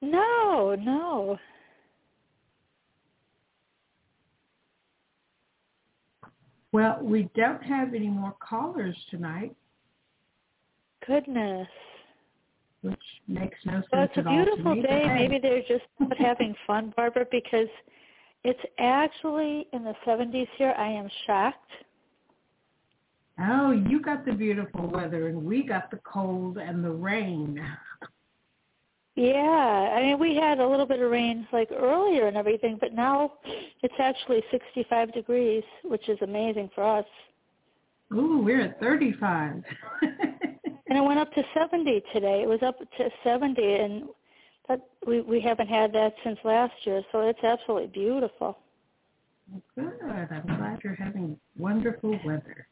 [0.00, 1.38] No, no.
[6.72, 9.54] Well, we don't have any more callers tonight,
[11.06, 11.68] Goodness.
[12.80, 12.94] which
[13.28, 15.04] makes no sense Well, it's a beautiful day.
[15.06, 17.68] Maybe they're just not having fun, Barbara, because
[18.42, 20.74] it's actually in the 70s here.
[20.78, 21.70] I am shocked.
[23.38, 27.62] Oh, you got the beautiful weather, and we got the cold and the rain.
[29.14, 32.92] Yeah, I mean we had a little bit of rain like earlier and everything, but
[32.92, 33.32] now
[33.82, 37.06] it's actually 65 degrees, which is amazing for us.
[38.12, 39.62] Ooh, we're at 35.
[40.88, 42.42] And it went up to 70 today.
[42.42, 44.04] It was up to 70, and
[44.68, 48.58] that we we haven't had that since last year, so it's absolutely beautiful.
[49.74, 49.92] Good.
[50.02, 52.68] I'm glad you're having wonderful weather.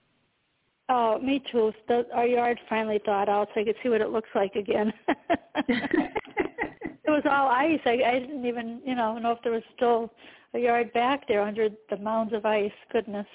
[0.88, 1.72] Oh, me too.
[1.88, 4.92] The, our yard finally thawed out, so I could see what it looks like again.
[5.68, 7.80] it was all ice.
[7.86, 10.12] I, I didn't even, you know, know if there was still
[10.52, 12.70] a yard back there under the mounds of ice.
[12.92, 13.26] Goodness.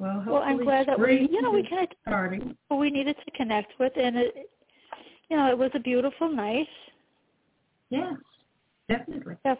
[0.00, 2.56] well, Well, I'm glad that we, you know, we kind of starting.
[2.68, 4.50] who we needed to connect with, and it,
[5.28, 6.66] you know, it was a beautiful night.
[7.90, 8.14] Yes,
[8.88, 9.36] definitely.
[9.44, 9.56] Yes.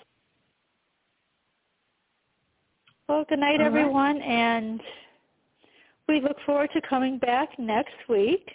[3.11, 3.67] Well, good night, All right.
[3.67, 4.81] everyone, and
[6.09, 8.49] we look forward to coming back next week.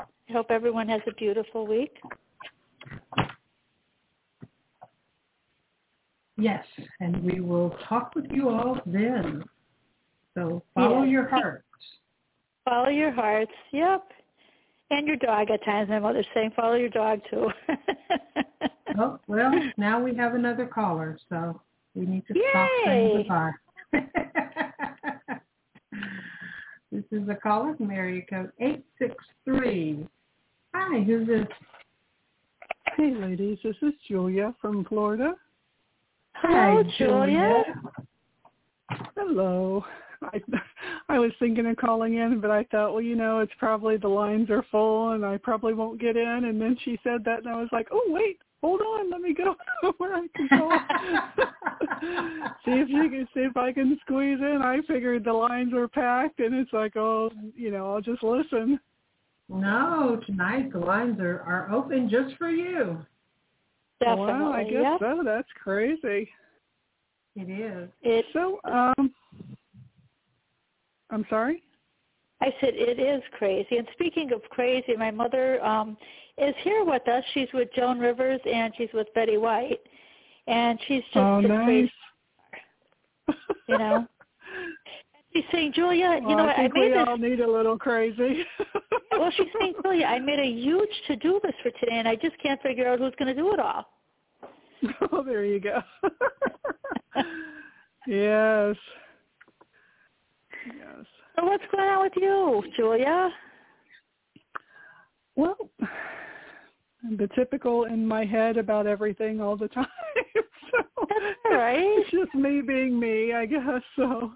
[0.00, 1.94] I hope everyone has a beautiful week.
[6.38, 6.64] Yes,
[7.00, 9.44] and we will talk with you all then.
[10.32, 11.10] So follow Yes.
[11.12, 11.66] your hearts.
[12.64, 13.52] Follow your hearts.
[13.72, 14.10] Yep.
[14.90, 15.90] And your dog at times.
[15.90, 17.52] My mother's saying follow your dog too.
[18.98, 21.60] Oh, well, now we have another caller, so
[21.94, 22.84] we need to stop Yay!
[22.86, 23.52] saying goodbye.
[26.90, 30.06] This is a caller from area code 863.
[30.74, 31.46] Hi, who's this?
[32.96, 33.58] Hey, ladies.
[33.62, 35.34] This is Julia from Florida.
[36.34, 37.64] Hello, Hi, Julia.
[39.16, 39.84] Hello.
[40.22, 40.40] I
[41.08, 44.08] I was thinking of calling in, but I thought, well, you know, it's probably the
[44.08, 46.44] lines are full, and I probably won't get in.
[46.44, 49.34] And then she said that, and I was like, oh wait, hold on, let me
[49.34, 49.56] go
[49.98, 50.78] where I can call.
[52.64, 54.60] see if you can see if I can squeeze in.
[54.62, 58.78] I figured the lines were packed, and it's like, oh, you know, I'll just listen.
[59.48, 63.04] No, tonight the lines are, are open just for you.
[64.00, 64.32] Definitely.
[64.32, 65.00] Wow, I guess yep.
[65.00, 65.22] so.
[65.24, 66.28] That's crazy.
[67.34, 67.88] It is.
[68.02, 69.12] It, So, um,
[71.10, 71.62] I'm sorry.
[72.40, 73.76] I said it is crazy.
[73.76, 75.96] And speaking of crazy, my mother um
[76.38, 77.22] is here with us.
[77.34, 79.80] She's with Joan Rivers and she's with Betty White,
[80.46, 81.64] and she's just oh, nice.
[81.64, 81.92] crazy,
[83.68, 84.06] you know.
[85.34, 87.04] She's saying, Julia, oh, you know, I I, think made we this.
[87.08, 88.44] all need a little crazy.
[89.18, 92.36] Well, she's saying, Julia, I made a huge to-do list for today, and I just
[92.42, 93.86] can't figure out who's going to do it all.
[95.12, 95.80] oh, there you go.
[98.06, 98.76] yes.
[100.66, 101.06] Yes.
[101.36, 103.30] So what's going on with you, Julia?
[105.36, 105.56] Well,
[107.18, 109.86] the typical in my head about everything all the time.
[110.70, 111.78] so That's all right.
[111.78, 113.82] It's just me being me, I guess.
[113.96, 114.32] So.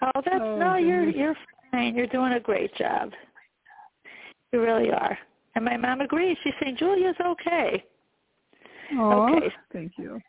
[0.00, 1.34] Oh, that's Oh, no, you're you're
[1.72, 1.94] fine.
[1.96, 3.12] You're doing a great job.
[4.52, 5.18] You really are.
[5.54, 6.36] And my mom agrees.
[6.44, 7.84] She's saying Julia's okay.
[8.96, 9.54] Aw, Okay.
[9.72, 10.20] Thank you.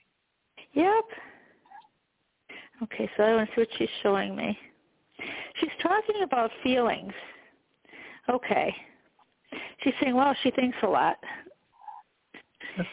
[0.73, 1.05] Yep.
[2.83, 4.57] Okay, so I want to see what she's showing me.
[5.59, 7.13] She's talking about feelings.
[8.29, 8.73] Okay.
[9.83, 11.17] She's saying, well, she thinks a lot.
[12.77, 12.87] Yes.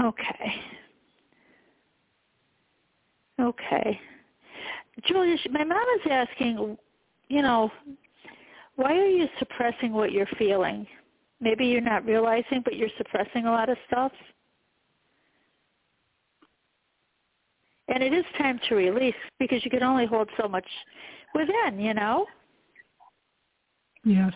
[0.00, 0.54] Okay.
[3.40, 4.00] Okay.
[5.04, 6.76] Julia, my mom is asking,
[7.28, 7.70] you know,
[8.76, 10.86] why are you suppressing what you're feeling?
[11.40, 14.12] Maybe you're not realizing, but you're suppressing a lot of stuff.
[17.88, 20.66] And it is time to release because you can only hold so much
[21.34, 22.26] within, you know?
[24.04, 24.32] Yes.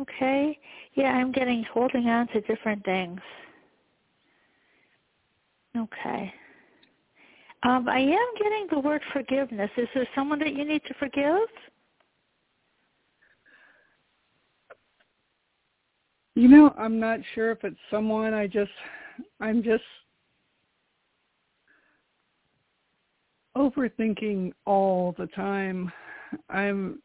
[0.00, 0.58] Okay.
[0.94, 3.20] Yeah, I'm getting holding on to different things.
[5.76, 6.32] Okay.
[7.62, 9.70] Um, I am getting the word forgiveness.
[9.76, 11.48] Is there someone that you need to forgive?
[16.34, 18.34] You know, I'm not sure if it's someone.
[18.34, 18.70] I just,
[19.40, 19.82] I'm just
[23.56, 25.90] overthinking all the time.
[26.50, 27.02] I'm,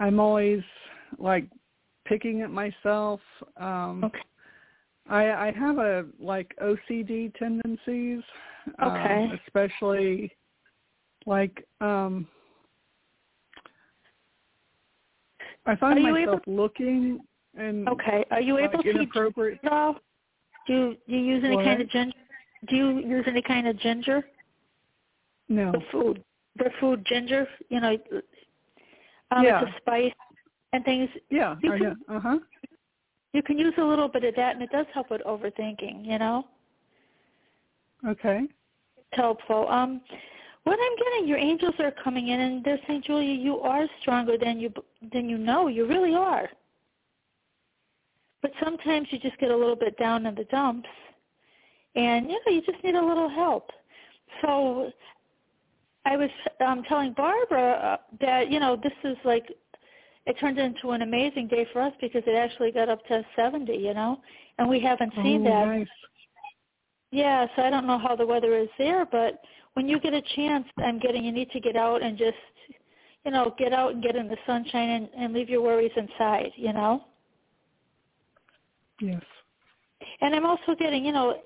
[0.00, 0.62] I'm always
[1.18, 1.48] like
[2.08, 3.20] picking at myself.
[3.56, 4.20] Um, Okay.
[5.08, 8.22] I I have a like OCD tendencies.
[8.82, 9.24] Okay.
[9.24, 10.32] Um, especially
[11.26, 12.26] like um
[15.66, 17.20] I find myself able- looking
[17.56, 18.24] and Okay.
[18.30, 19.60] Are you like able to inappropriate?
[19.62, 21.64] Do you, do you use any What?
[21.64, 22.16] kind of ginger?
[22.68, 24.24] Do you use any kind of ginger?
[25.48, 25.72] no.
[25.72, 26.22] The food,
[26.56, 27.48] the food ginger.
[27.70, 27.96] You know,
[29.30, 29.62] um, Yeah.
[29.62, 30.12] it's a spice
[30.72, 31.08] and things.
[31.30, 31.96] Yeah, You can- know.
[32.08, 32.38] Uh-huh.
[33.32, 36.04] You can use a little bit of that, and it does help with overthinking.
[36.04, 36.46] You know,
[38.06, 38.40] Okay.
[38.96, 39.68] it's helpful.
[39.68, 40.00] Um,
[40.64, 44.36] what I'm getting, your angels are coming in, and they're saying, Julia, you are stronger
[44.38, 44.72] than you
[45.12, 45.68] than you know.
[45.68, 46.50] You really are.
[48.40, 50.88] But sometimes you just get a little bit down in the dumps,
[51.96, 53.70] and you know you just need a little help.
[54.42, 54.92] So
[56.04, 56.30] I was
[56.64, 59.50] um, telling Barbara uh, that you know this is like
[60.28, 63.72] it turned into an amazing day for us because it actually got up to 70,
[63.72, 64.20] you know,
[64.58, 65.66] and we haven't seen oh, that.
[65.66, 65.86] Nice.
[67.10, 69.40] Yeah, so I don't know how the weather is there, but
[69.72, 72.36] when you get a chance, I'm getting you need to get out and just,
[73.24, 76.50] you know, get out and get in the sunshine and, and leave your worries inside,
[76.56, 77.04] you know.
[79.00, 79.22] Yes.
[80.20, 81.40] And I'm also getting, you know,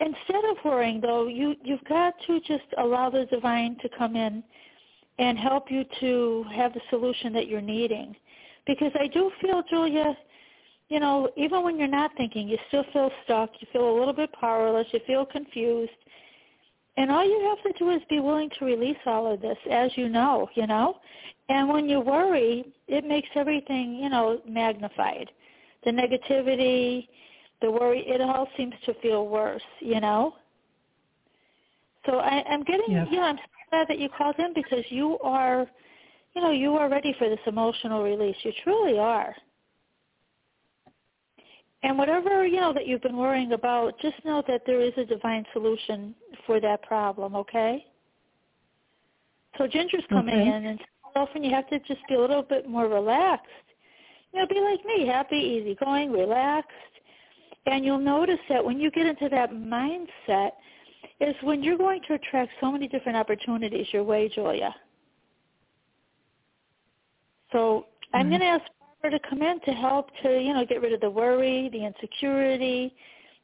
[0.00, 4.42] instead of worrying though, you you've got to just allow the divine to come in
[5.18, 8.16] and help you to have the solution that you're needing.
[8.66, 10.16] Because I do feel, Julia,
[10.88, 14.12] you know, even when you're not thinking, you still feel stuck, you feel a little
[14.12, 15.90] bit powerless, you feel confused.
[16.96, 19.90] And all you have to do is be willing to release all of this, as
[19.96, 20.98] you know, you know.
[21.48, 25.30] And when you worry, it makes everything, you know, magnified.
[25.84, 27.08] The negativity,
[27.60, 30.34] the worry, it all seems to feel worse, you know.
[32.06, 33.06] So I, I'm getting, Yes.
[33.10, 33.38] you know, I'm
[33.72, 35.66] glad that you called in because you are,
[36.34, 38.36] you know, you are ready for this emotional release.
[38.42, 39.34] You truly are.
[41.82, 45.04] And whatever, you know, that you've been worrying about, just know that there is a
[45.04, 46.14] divine solution
[46.46, 47.86] for that problem, okay?
[49.56, 50.48] So Ginger's coming Okay.
[50.48, 50.80] in and
[51.16, 53.48] often you have to just be a little bit more relaxed.
[54.32, 56.70] You know, be like me, happy, easygoing, relaxed.
[57.66, 60.52] And you'll notice that when you get into that mindset
[61.20, 64.74] is when you're going to attract so many different opportunities your way, Julia.
[67.52, 68.30] So I'm Mhm.
[68.30, 68.64] going to ask
[69.00, 71.84] Barbara to come in to help to, you know, get rid of the worry, the
[71.84, 72.94] insecurity,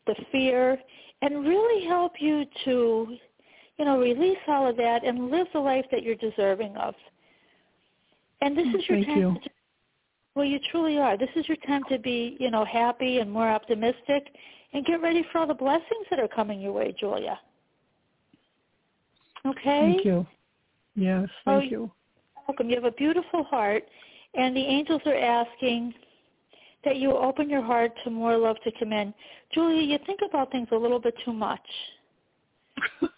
[0.07, 0.83] the fear,
[1.23, 3.19] and really help you to,
[3.77, 6.95] you know, release all of that and live the life that you're deserving of.
[8.41, 9.41] And this is your Thank time you.
[9.43, 9.51] to
[10.35, 11.17] well, you truly are.
[11.17, 14.29] This is your time to be, you know, happy and more optimistic
[14.73, 17.41] and get ready for all the blessings that are coming your way, Julia.
[19.49, 19.93] Okay?
[19.93, 20.27] Thank you.
[20.95, 21.91] Yes, Oh, thank you.
[22.47, 22.69] welcome.
[22.69, 23.85] You have a beautiful heart,
[24.35, 25.95] and the angels are asking
[26.85, 29.15] that you open your heart to more love to come in.
[29.53, 31.61] Julia, you think about things a little bit too much.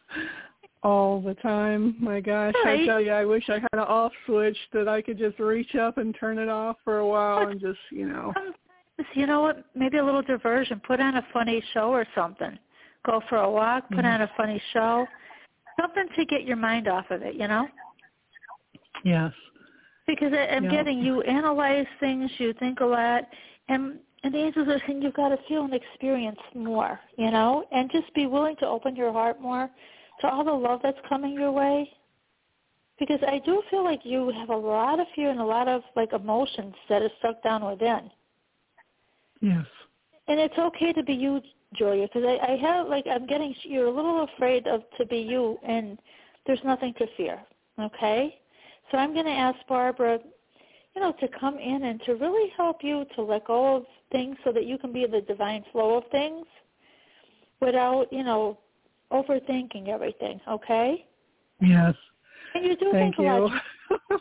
[0.83, 1.97] All the time.
[2.01, 2.81] My gosh, Right.
[2.81, 5.75] I tell you, I wish I had an off switch that I could just reach
[5.75, 8.33] up and turn it off for a while and just, you know.
[8.35, 8.57] Sometimes,
[9.15, 9.65] you know what?
[9.75, 10.81] Maybe a little diversion.
[10.87, 12.59] Put on a funny show or something.
[13.05, 13.89] Go for a walk.
[13.91, 14.15] Put Mhm.
[14.15, 15.07] on a funny show.
[15.81, 17.35] Something to get your mind off of it.
[17.35, 17.69] You know.
[19.05, 19.33] Yes.
[20.07, 20.71] Because I, I'm Yeah.
[20.71, 23.25] getting you analyze things, you think a lot,
[23.69, 27.65] and and the angels are saying you've got to feel and experience more, you know,
[27.73, 29.71] and just be willing to open your heart more
[30.21, 31.91] to all the love that's coming your way.
[32.99, 35.83] Because I do feel like you have a lot of fear and a lot of
[35.97, 38.11] like emotions that are stuck down within,
[39.41, 39.65] Yes.
[40.29, 41.41] and it's okay to be you,
[41.77, 42.07] Julia.
[42.07, 45.59] Because I, I have like I'm getting you're a little afraid of to be you,
[45.67, 45.99] and
[46.47, 47.41] there's nothing to fear.
[47.79, 48.39] Okay,
[48.91, 50.21] so I'm going to ask Barbara
[50.95, 54.37] you know, to come in and to really help you to let go of things
[54.45, 56.47] so that you can be the divine flow of things
[57.61, 58.59] without, you know,
[59.13, 61.07] overthinking everything, okay?
[61.61, 61.95] Yes.
[62.55, 63.29] And you do Thank think a you.
[63.29, 63.63] lot.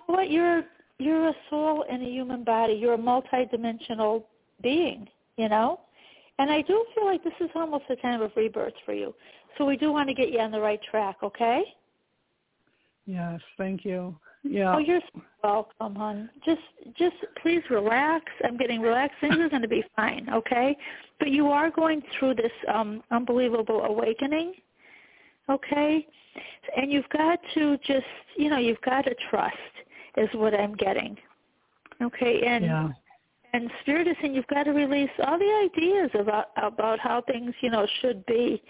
[0.08, 0.64] What you're
[0.98, 2.74] you're a soul in a human body.
[2.74, 4.24] You're a multidimensional
[4.62, 5.80] being, you know?
[6.40, 9.14] And I do feel like this is almost a time of rebirth for you.
[9.58, 11.64] So we do want to get you on the right track, okay?
[13.06, 14.16] yes, thank you.
[14.44, 14.76] Yeah.
[14.76, 15.02] Oh, you're
[15.44, 16.30] welcome, hon.
[16.46, 16.62] Just,
[16.98, 18.26] just please relax.
[18.46, 19.18] I'm getting relaxed.
[19.20, 20.78] Things are going to be fine, okay?
[21.20, 24.54] But you are going through this um, unbelievable awakening,
[25.50, 26.08] okay?
[26.78, 28.06] And you've got to just,
[28.38, 29.56] you know, you've got to trust,
[30.16, 31.18] is what I'm getting,
[32.02, 32.44] okay?
[32.46, 32.90] And yeah.
[33.54, 37.54] And spirit is saying you've got to release all the ideas about about how things,
[37.62, 38.62] you know, should be,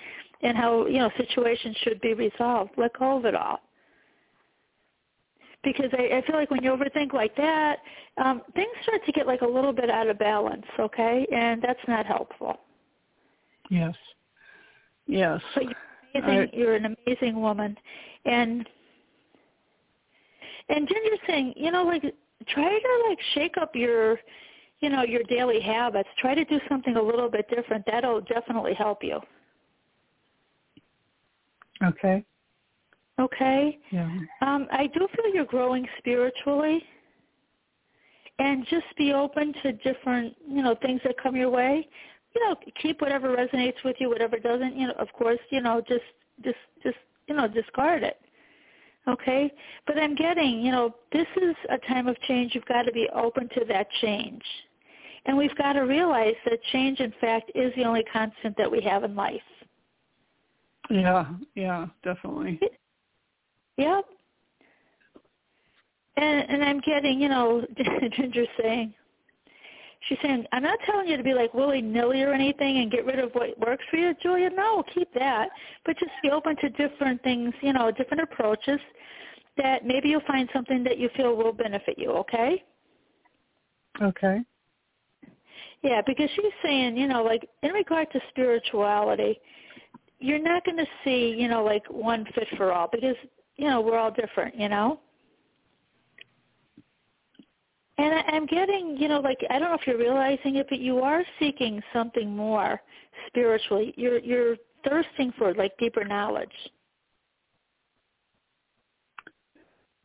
[0.41, 2.71] and how you know situations should be resolved.
[2.77, 3.59] Let go of it all
[5.63, 7.80] because I, I feel like when you overthink like that,
[8.17, 11.27] um, things start to get like a little bit out of balance, okay?
[11.34, 12.57] And that's not helpful.
[13.69, 13.93] Yes.
[15.05, 15.41] Yes.
[15.55, 16.49] But you're amazing.
[16.53, 17.77] I, you're an amazing woman,
[18.25, 18.67] and
[20.69, 22.03] and Ginger's saying, you know, like
[22.47, 24.19] try to like shake up your,
[24.82, 26.09] you know, your daily habits.
[26.17, 27.86] Try to do something a little bit different.
[27.86, 29.19] That'll definitely help you.
[31.84, 32.23] Okay.
[33.19, 33.77] Okay.
[33.91, 34.09] Yeah.
[34.41, 36.82] Um, I do feel you're growing spiritually
[38.39, 41.88] and just be open to different, you know, things that come your way.
[42.36, 45.82] You know, keep whatever resonates with you, whatever doesn't, you know, of course, you know,
[45.88, 46.03] just
[46.43, 46.97] just just
[47.30, 48.19] you know, discard it.
[49.07, 49.51] Okay?
[49.88, 52.53] But I'm getting, you know, this is a time of change.
[52.53, 54.41] You've got to be open to that change.
[55.26, 58.82] And we've got to realize that change in fact is the only constant that we
[58.82, 59.41] have in life.
[60.89, 62.59] Yeah, yeah, definitely.
[63.78, 64.05] Yep.
[66.17, 67.65] And and I'm getting, you know,
[68.17, 68.93] Ginger saying,
[70.07, 73.05] she's saying, I'm not telling you to be like willy nilly or anything and get
[73.05, 74.49] rid of what works for you, Julia.
[74.49, 75.49] No, keep that,
[75.86, 78.80] but just be open to different things, you know, different approaches.
[79.57, 82.11] That maybe you'll find something that you feel will benefit you.
[82.11, 82.63] Okay.
[84.01, 84.39] Okay.
[85.82, 89.39] Yeah, because she's saying, you know, like in regard to spirituality,
[90.19, 93.15] you're not going to see, you know, like one fit for all because,
[93.55, 94.99] you know, we're all different, you know.
[97.97, 100.80] And I, I'm getting, you know, like I don't know if you're realizing it, but
[100.80, 102.82] you are seeking something more
[103.27, 103.93] spiritually.
[103.97, 104.55] You're you're
[104.88, 106.51] thirsting for like deeper knowledge.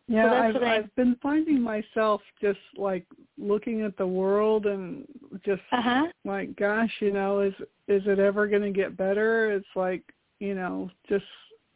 [0.06, 3.06] Yeah, so I've I've been finding myself just like
[3.38, 5.06] looking at the world and
[5.44, 6.08] just uh-huh.
[6.26, 7.54] like, gosh, you know, is
[7.88, 9.52] is it ever going to get better?
[9.52, 10.02] It's like,
[10.40, 11.24] you know, just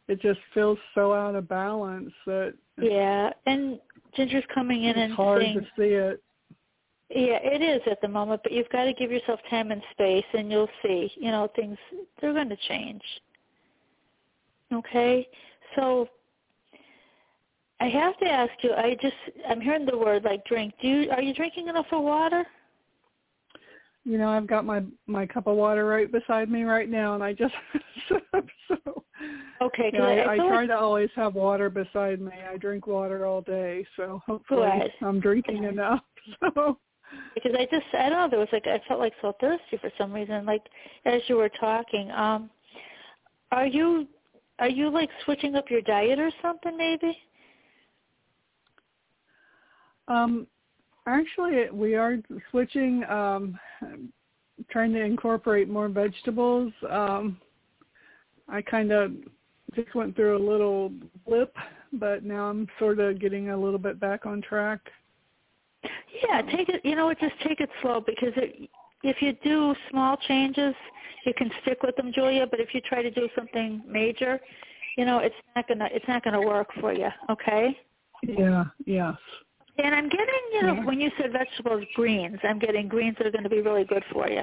[0.07, 3.79] it just feels so out of balance that yeah, and
[4.15, 6.21] Ginger's coming in it's and hard saying, to see it.
[7.09, 10.25] Yeah, it is at the moment, but you've got to give yourself time and space,
[10.33, 11.11] and you'll see.
[11.15, 11.77] You know, things
[12.21, 13.01] they're going to change.
[14.71, 15.27] Okay,
[15.75, 16.07] so
[17.79, 18.73] I have to ask you.
[18.73, 19.15] I just
[19.47, 20.73] I'm hearing the word like drink.
[20.81, 22.45] Do you are you drinking enough of water?
[24.05, 27.23] You know, I've got my my cup of water right beside me right now, and
[27.23, 27.53] I just
[28.67, 29.03] so
[29.61, 32.31] Okay, yeah, I, I, I try like, to always have water beside me.
[32.49, 34.67] I drink water all day, so hopefully.
[35.01, 36.01] I'm drinking enough.
[36.41, 36.77] So
[37.33, 39.91] because I just I don't know there was like I felt like so thirsty for
[39.97, 40.61] some reason like
[41.05, 42.11] as you were talking.
[42.11, 42.51] Um,
[43.51, 44.07] are you
[44.59, 47.17] are you like switching up your diet or something maybe?
[50.09, 50.47] Um,
[51.05, 52.17] actually, we are
[52.49, 53.57] switching, um,
[54.69, 56.73] trying to incorporate more vegetables.
[56.89, 57.39] Um,
[58.49, 59.13] I kind of
[59.75, 60.91] just went through a little
[61.25, 61.55] blip,
[61.93, 64.79] but now I'm sort of getting a little bit back on track.
[65.83, 66.81] Yeah, take it.
[66.83, 67.19] You know what?
[67.19, 68.69] Just take it slow because it,
[69.03, 70.75] if you do small changes,
[71.25, 72.47] you can stick with them, Julia.
[72.49, 74.39] But if you try to do something major,
[74.97, 77.07] you know it's not gonna it's not gonna work for you.
[77.29, 77.77] Okay.
[78.23, 78.65] Yeah.
[78.85, 79.15] Yes.
[79.83, 80.85] And I'm getting, you know, yeah.
[80.85, 82.39] when you said vegetables, greens.
[82.43, 84.41] I'm getting greens that are going to be really good for you.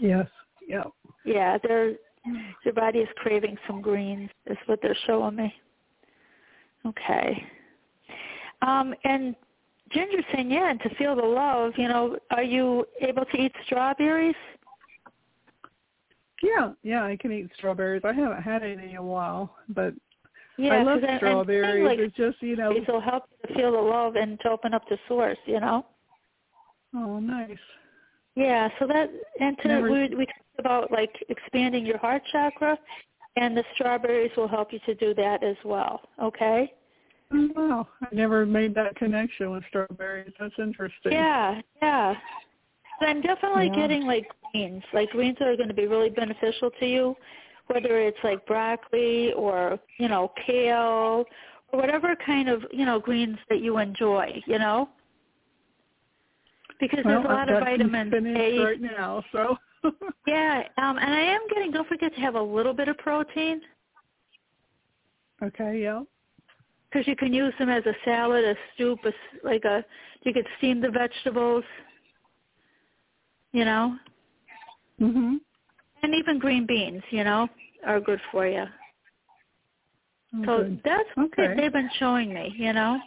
[0.00, 0.26] Yes.
[0.68, 0.88] Yep.
[1.24, 1.94] Yeah, they're
[2.64, 4.30] your body is craving some greens.
[4.46, 5.54] Is what they're showing me.
[6.84, 7.44] Okay.
[8.62, 9.34] Um, and
[9.92, 13.52] Ginger saying, yeah, and to feel the love, you know, are you able to eat
[13.66, 14.34] strawberries?
[16.42, 18.02] Yeah, yeah, I can eat strawberries.
[18.04, 19.94] I haven't had any in a while, but
[20.58, 21.84] yeah, I love strawberries.
[21.84, 24.74] Like it's just you know, it'll help you to feel the love and to open
[24.74, 25.38] up the source.
[25.46, 25.86] You know.
[26.94, 27.58] Oh, nice.
[28.34, 29.90] Yeah, so that and to Never...
[29.90, 32.78] we we talked about like expanding your heart chakra,
[33.36, 36.02] and the strawberries will help you to do that as well.
[36.22, 36.72] Okay.
[37.32, 40.32] Oh, wow, I never made that connection with strawberries.
[40.38, 41.12] That's interesting.
[41.12, 42.14] Yeah, yeah.
[43.00, 43.76] But I'm definitely yeah.
[43.76, 44.82] getting like greens.
[44.92, 47.16] Like greens are going to be really beneficial to you,
[47.68, 51.24] whether it's like broccoli or you know kale
[51.72, 54.42] or whatever kind of you know greens that you enjoy.
[54.46, 54.88] You know.
[56.78, 59.56] Because well, there's a lot of got vitamin A right now, so.
[60.26, 61.70] yeah, um, and I am getting.
[61.70, 63.60] Don't forget to have a little bit of protein.
[65.42, 65.80] Okay.
[65.82, 66.02] Yeah
[66.96, 69.12] because you can use them as a salad, a soup, a,
[69.46, 69.84] like a
[70.22, 71.64] you could steam the vegetables,
[73.52, 73.96] you know.
[75.00, 75.40] Mhm.
[76.02, 77.48] And even green beans, you know,
[77.84, 78.64] are good for you.
[80.34, 80.80] Oh, so good.
[80.84, 81.54] that's what okay.
[81.56, 82.98] they've been showing me, you know.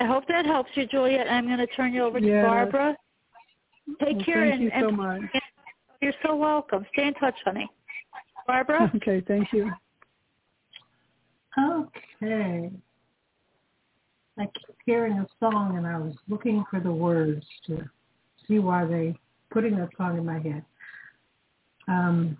[0.00, 1.28] I hope that helps you, Juliet.
[1.28, 2.44] I'm going to turn you over to yes.
[2.44, 2.96] Barbara.
[4.00, 5.20] Take well, care thank and, you so and much.
[6.00, 6.86] you're so welcome.
[6.92, 7.68] Stay in touch, honey.
[8.46, 8.90] Barbara.
[8.96, 9.70] Okay, thank you.
[11.58, 12.70] Okay.
[14.38, 17.88] I keep hearing a song and I was looking for the words to
[18.46, 19.18] see why they
[19.50, 20.64] putting that song in my head.
[21.88, 22.36] Um,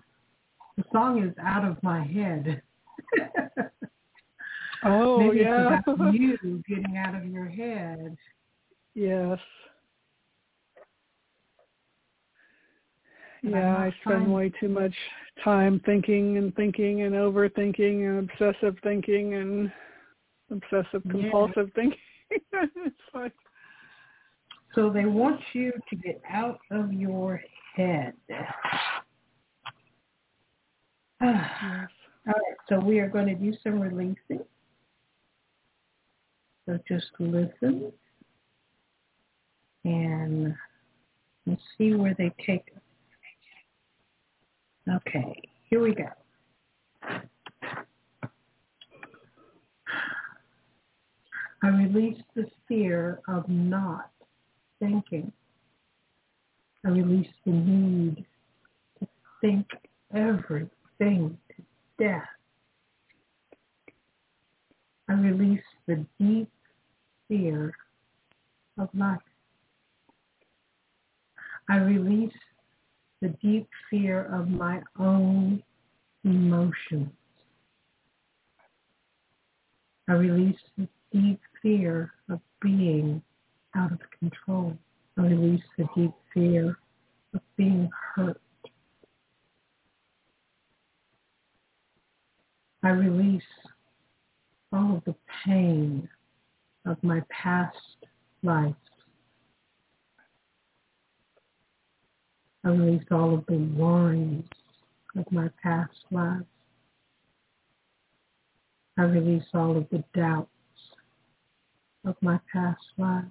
[0.77, 2.61] the song is out of my head.
[4.85, 5.79] Oh Maybe yeah.
[5.79, 8.15] it's about you getting out of your head.
[8.95, 9.37] yes.
[13.43, 14.93] But Yeah, I spend way too much
[15.43, 19.71] time thinking and thinking and overthinking and obsessive thinking and
[20.49, 21.11] obsessive Yeah.
[21.11, 21.99] compulsive thinking.
[22.31, 23.33] it's like
[24.75, 27.41] So they want you to get out of your
[27.75, 28.13] head.
[31.21, 31.87] All right,
[32.69, 34.45] so we are going to do some releasing.
[36.65, 37.91] So just listen
[39.83, 40.55] and
[41.77, 42.81] see where they take us.
[45.07, 46.09] Okay, here we go.
[51.61, 54.11] I release the fear of not
[54.79, 55.31] thinking.
[56.85, 58.25] I release the need
[58.99, 59.07] to
[59.41, 59.67] think
[60.99, 61.63] everything to
[62.03, 62.27] death.
[65.09, 66.49] I release the deep
[67.27, 67.73] fear
[68.77, 69.19] of life.
[71.69, 72.33] I release
[73.21, 75.61] the deep fear of my own
[76.23, 77.09] emotions.
[80.07, 83.21] I release the deep fear of being
[83.75, 84.77] out of control.
[85.17, 86.77] I release the deep fear
[87.33, 88.41] of being hurt.
[92.81, 93.43] I release
[94.71, 95.15] all of the
[95.45, 96.07] pain
[96.85, 97.75] of my past
[98.41, 98.75] lives.
[102.63, 104.45] I release all of the worries
[105.17, 106.45] of my past lives.
[108.97, 110.49] I release all of the doubts
[112.05, 113.27] of my past lives.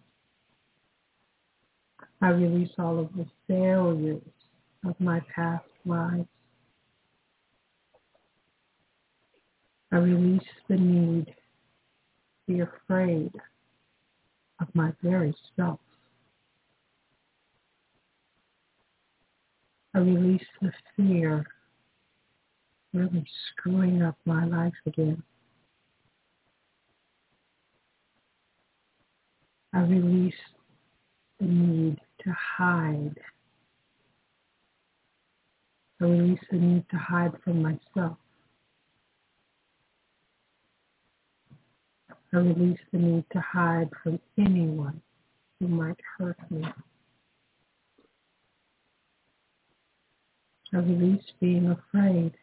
[2.20, 4.22] I release all of the failures
[4.84, 6.26] of my past lives.
[9.91, 11.32] I release the need to
[12.47, 13.32] be afraid
[14.61, 15.80] of my very self.
[19.95, 21.47] I release the fear of
[22.93, 25.22] really screwing up my life again.
[29.72, 30.34] I release
[31.41, 33.18] the need to hide.
[36.01, 38.18] I release the need to hide from myself.
[42.33, 45.01] I release the need to hide from anyone
[45.59, 46.62] who might hurt me.
[50.74, 52.35] I release being afraid.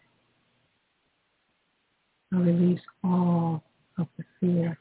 [2.33, 3.63] I release all
[3.99, 4.79] of the fear.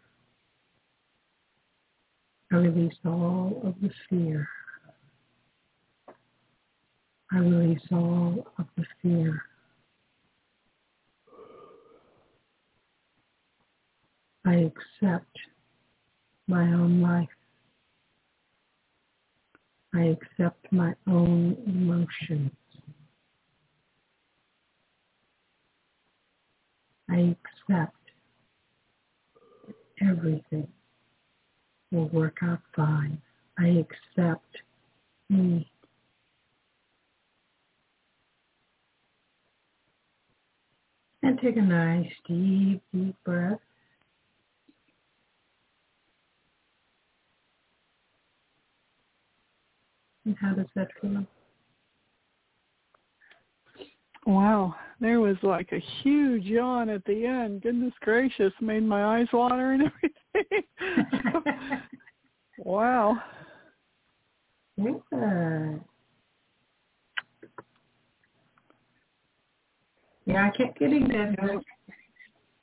[2.51, 4.49] I release all of the fear.
[7.31, 9.43] I release all of the fear.
[14.47, 15.39] I accept
[16.47, 17.29] my own life.
[19.95, 22.51] I accept my own emotions.
[27.09, 27.97] I accept
[30.01, 30.69] everything
[31.93, 33.21] will work out fine.
[33.59, 34.57] I accept
[35.31, 35.71] me.
[41.23, 43.61] And take a nice deep, deep breath.
[50.25, 51.27] And how does that feel?
[54.27, 57.63] Wow, there was like a huge yawn at the end.
[57.63, 59.83] Goodness gracious, made my eyes water and
[60.35, 61.45] everything.
[62.59, 63.21] wow.
[64.77, 65.75] Yeah.
[70.27, 71.61] Yeah, I kept getting that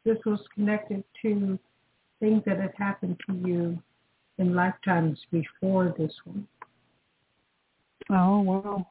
[0.03, 1.59] this was connected to
[2.19, 3.79] things that had happened to you
[4.39, 6.47] in lifetimes before this one.
[8.11, 8.87] Oh wow.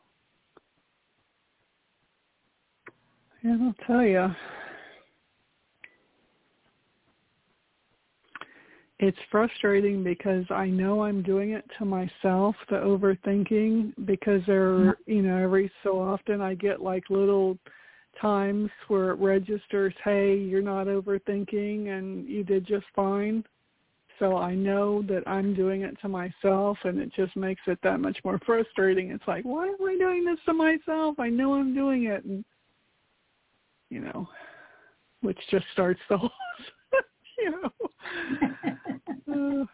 [3.43, 4.29] Yeah, I'll tell you.
[8.99, 15.11] It's frustrating because I know I'm doing it to myself, the overthinking, because there, mm-hmm.
[15.11, 17.59] you know, every so often I get like little
[18.21, 23.43] times where it registers, hey, you're not overthinking and you did just fine.
[24.21, 28.01] So I know that I'm doing it to myself and it just makes it that
[28.01, 29.11] much more frustrating.
[29.11, 31.19] It's like, why am I doing this to myself?
[31.19, 32.45] I know I'm doing it and
[33.89, 34.29] you know,
[35.23, 36.31] which just starts the whole
[37.39, 37.71] you know.
[39.31, 39.65] Uh,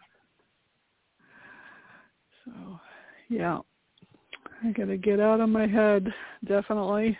[2.45, 2.79] so
[3.27, 3.59] yeah.
[4.63, 6.13] I gotta get out of my head,
[6.45, 7.17] definitely.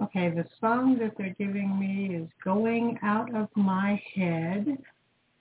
[0.00, 4.78] Okay, the song that they're giving me is Going Out of My Head.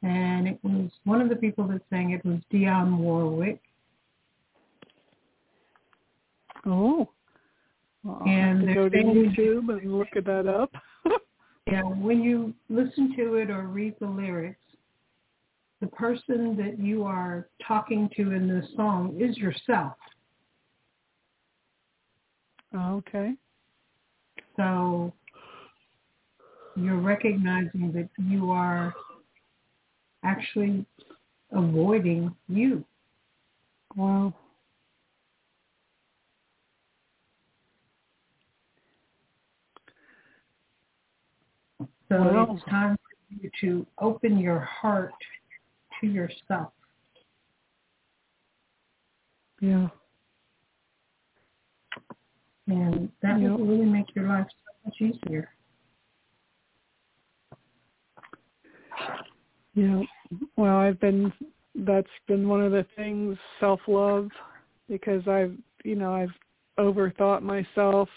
[0.01, 3.61] And it was one of the people that sang it was Dionne Warwick.
[6.65, 7.09] Oh.
[8.03, 10.71] Well, And to go to YouTube and look at that up.
[11.71, 14.57] Yeah, when you listen to it or read the lyrics,
[15.81, 19.93] the person that you are talking to in this song is yourself.
[22.75, 23.33] okay.
[24.55, 25.13] So
[26.75, 28.93] you're recognizing that you are
[30.23, 30.85] actually
[31.51, 32.83] avoiding you.
[33.95, 34.33] Wow.
[42.09, 42.55] So Wow.
[42.55, 45.13] it's time for you to open your heart
[46.01, 46.73] to yourself.
[49.61, 49.89] Yeah.
[52.67, 53.51] And that Yep.
[53.59, 55.53] will really make your life so much easier.
[59.75, 60.01] Yeah.
[60.57, 61.31] Well, I've been
[61.75, 64.29] that's been one of the things self-love
[64.89, 66.33] because I've, you know, I've
[66.77, 68.09] overthought myself.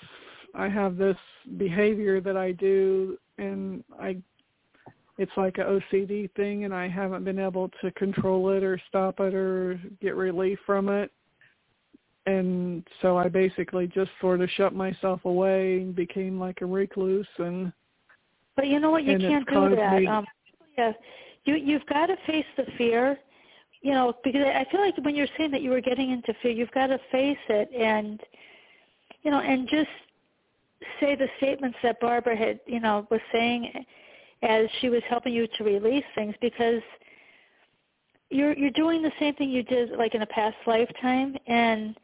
[0.54, 1.16] I have this
[1.56, 4.16] behavior that I do and I
[5.18, 9.20] it's like a OCD thing and I haven't been able to control it or stop
[9.20, 11.12] it or get relief from it.
[12.26, 17.26] And so I basically just sort of shut myself away and became like a recluse
[17.38, 17.72] and
[18.56, 19.04] But you know what?
[19.04, 20.00] You can't do that.
[20.00, 20.26] me- Um,
[20.78, 20.92] yeah,
[21.44, 23.18] you you've got to face the fear.
[23.80, 26.52] You know, because I feel like when you're saying that you were getting into fear,
[26.52, 28.20] you've got to face it and,
[29.24, 29.90] you know, and just
[31.00, 33.84] say the statements that Barbara had, you know, was saying
[34.42, 36.80] as she was helping you to release things because
[38.30, 41.96] you're you're doing the same thing you did like in a past lifetime and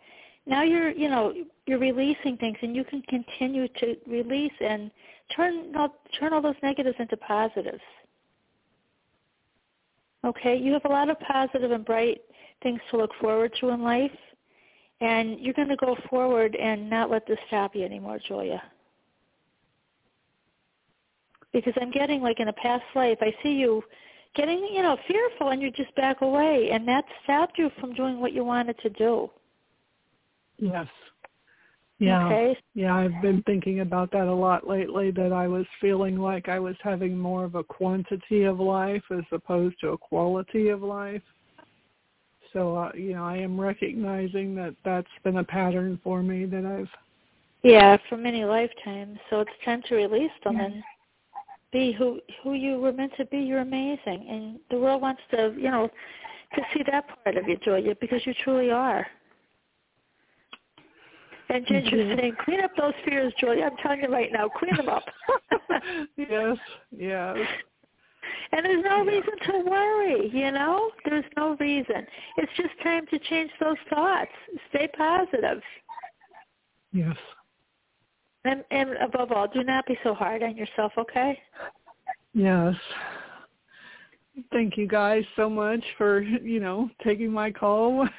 [0.47, 1.33] now you're you know
[1.67, 4.91] you're releasing things and you can continue to release and
[5.35, 5.73] turn
[6.19, 7.81] turn all those negatives into positives.
[10.25, 12.21] Okay, you have a lot of positive and bright
[12.63, 14.11] things to look forward to in life,
[15.01, 18.63] and you're going to go forward and not let this stop you anymore, Julia.
[21.53, 23.83] Because I'm getting like in a past life, I see you
[24.35, 28.21] getting you know fearful, and you just back away, and that stopped you from doing
[28.21, 29.31] what you wanted to do.
[30.59, 30.87] yes.
[31.99, 32.27] Yeah.
[32.27, 36.49] Okay, Yeah, I've been thinking about that a lot lately that I was feeling like
[36.49, 40.83] I was having more of a quantity of life as opposed to a quality of
[40.83, 41.23] life.
[42.53, 46.65] So, uh, you know, I am recognizing that that's been a pattern for me that
[46.65, 46.89] I've
[47.63, 49.19] Yeah, for many lifetimes.
[49.29, 50.65] So it's time to release them Yeah.
[50.67, 50.85] and
[51.73, 53.39] be who who you were meant to be.
[53.39, 55.91] You're amazing, and the world wants to, you know,
[56.55, 59.07] to see that part of you, Julia, because you truly are.
[61.51, 63.65] And Ginger's saying, clean up those fears, Julia.
[63.65, 65.05] I'm telling you right now, clean them up.
[66.17, 66.57] yes,
[66.97, 67.37] yes.
[68.53, 69.11] and there's no Yeah.
[69.11, 70.91] reason to worry, you know?
[71.05, 72.07] There's no reason.
[72.37, 74.31] It's just time to change those thoughts.
[74.69, 75.63] Stay positive.
[76.93, 77.17] Yes.
[78.45, 81.39] And, and above all, do not be so hard on yourself, okay?
[82.35, 82.75] Yes.
[84.53, 88.07] Thank you guys so much for, you know, taking my call.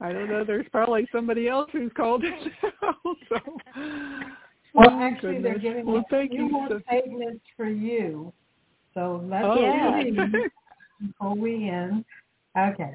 [0.00, 2.32] I don't know, there's probably somebody else who's called it
[2.82, 2.94] now,
[3.28, 3.36] so
[3.76, 4.20] oh,
[4.74, 6.48] Well, Oh, actually, they're giving well, me a thank you.
[6.48, 8.32] more so- statements for you.
[8.94, 10.02] So let's Oh, Yeah.
[11.06, 12.04] before we end.
[12.56, 12.94] Okay.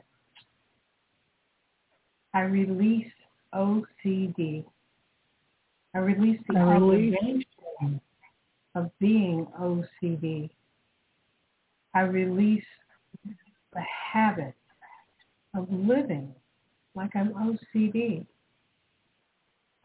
[2.33, 3.11] I release
[3.53, 4.65] OCD.
[5.93, 8.01] I release the I release- obligation
[8.75, 10.49] of being OCD.
[11.93, 12.65] I release
[13.25, 13.81] the
[14.11, 14.55] habit
[15.55, 16.33] of living
[16.95, 18.25] like I'm OCD.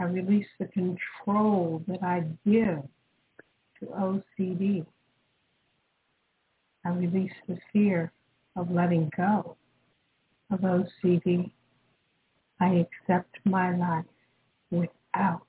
[0.01, 2.83] I release the control that I give
[3.81, 4.87] to OCD.
[6.85, 8.13] I release the fear
[8.57, 9.57] of letting go
[10.51, 11.51] of OCD.
[12.61, 14.05] I accept my life
[14.71, 15.43] without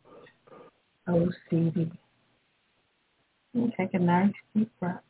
[1.08, 1.92] OCD.
[3.54, 5.02] And take a nice deep breath.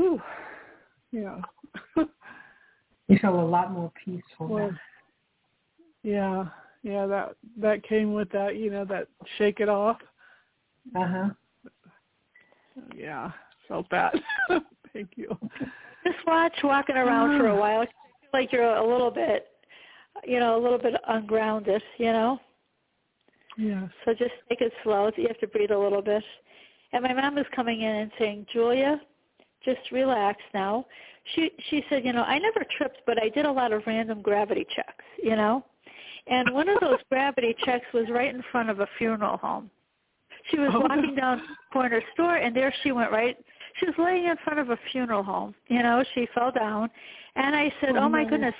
[0.00, 0.22] Whew.
[1.12, 1.40] Yeah.
[3.08, 4.78] You feel a lot more peaceful Well, now.
[6.02, 6.44] yeah,
[6.82, 9.98] yeah, that that came with that, you know, that shake it off.
[10.96, 11.30] Uh-huh.
[12.96, 13.32] Yeah,
[13.68, 14.14] felt that.
[14.92, 15.36] Thank you.
[16.06, 17.80] Just watch walking around for a while.
[17.80, 19.48] I feel like you're a little bit,
[20.24, 22.38] you know, a little bit ungrounded, you know.
[23.58, 23.90] Yes.
[24.04, 25.10] So just take it slow.
[25.16, 26.22] You have to breathe a little bit.
[26.92, 29.00] And my mom is coming in and saying, Julia,
[29.64, 30.86] just relax now.
[31.34, 34.22] She she said, you know, I never tripped, but I did a lot of random
[34.22, 35.64] gravity checks, you know.
[36.26, 39.70] And one of those gravity checks was right in front of a funeral home.
[40.50, 40.86] She was Oh, no.
[40.88, 43.36] walking down the corner store, and there she went right.
[43.78, 45.54] She was laying in front of a funeral home.
[45.68, 46.90] You know, she fell down,
[47.36, 48.30] and I said, Oh, "Oh, my no.
[48.30, 48.54] goodness,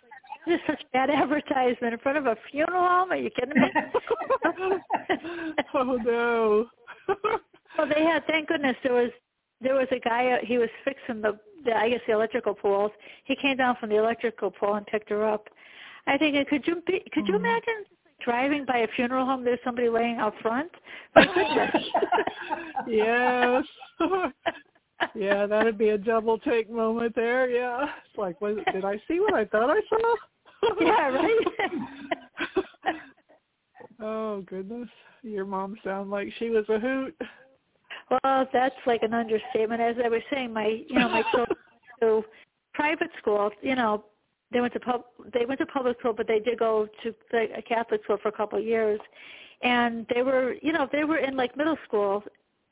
[0.46, 3.10] this is such bad advertisement in front of a funeral home.
[3.12, 3.68] Are you kidding me?"
[5.74, 6.66] oh no.
[7.78, 8.26] well, they had.
[8.26, 9.10] Thank goodness there was
[9.60, 10.32] there was a guy.
[10.32, 12.92] uh, He was fixing the, the I guess the electrical poles.
[13.24, 15.48] He came down from the electrical pole and picked her up.
[16.06, 17.40] I think, uh, could you be, could you Mhm.
[17.40, 17.84] imagine
[18.24, 19.44] driving by a funeral home?
[19.44, 20.70] There's somebody laying out front.
[21.14, 21.84] My goodness.
[22.86, 23.64] yes.
[25.14, 27.50] yeah, that'd be a double take moment there.
[27.50, 30.16] Yeah, it's like, was, did I see what I thought I saw?
[30.80, 31.46] yeah, right.
[34.00, 34.88] oh goodness,
[35.22, 37.14] your mom sounded like she was a hoot.
[38.10, 39.80] Well, that's like an understatement.
[39.80, 41.56] As I was saying, my you know my children
[42.02, 42.24] went to
[42.74, 43.50] private school.
[43.62, 44.04] You know,
[44.52, 47.46] they went to pub they went to public school, but they did go to the,
[47.56, 49.00] a Catholic school for a couple of years,
[49.62, 52.22] and they were you know they were in like middle school,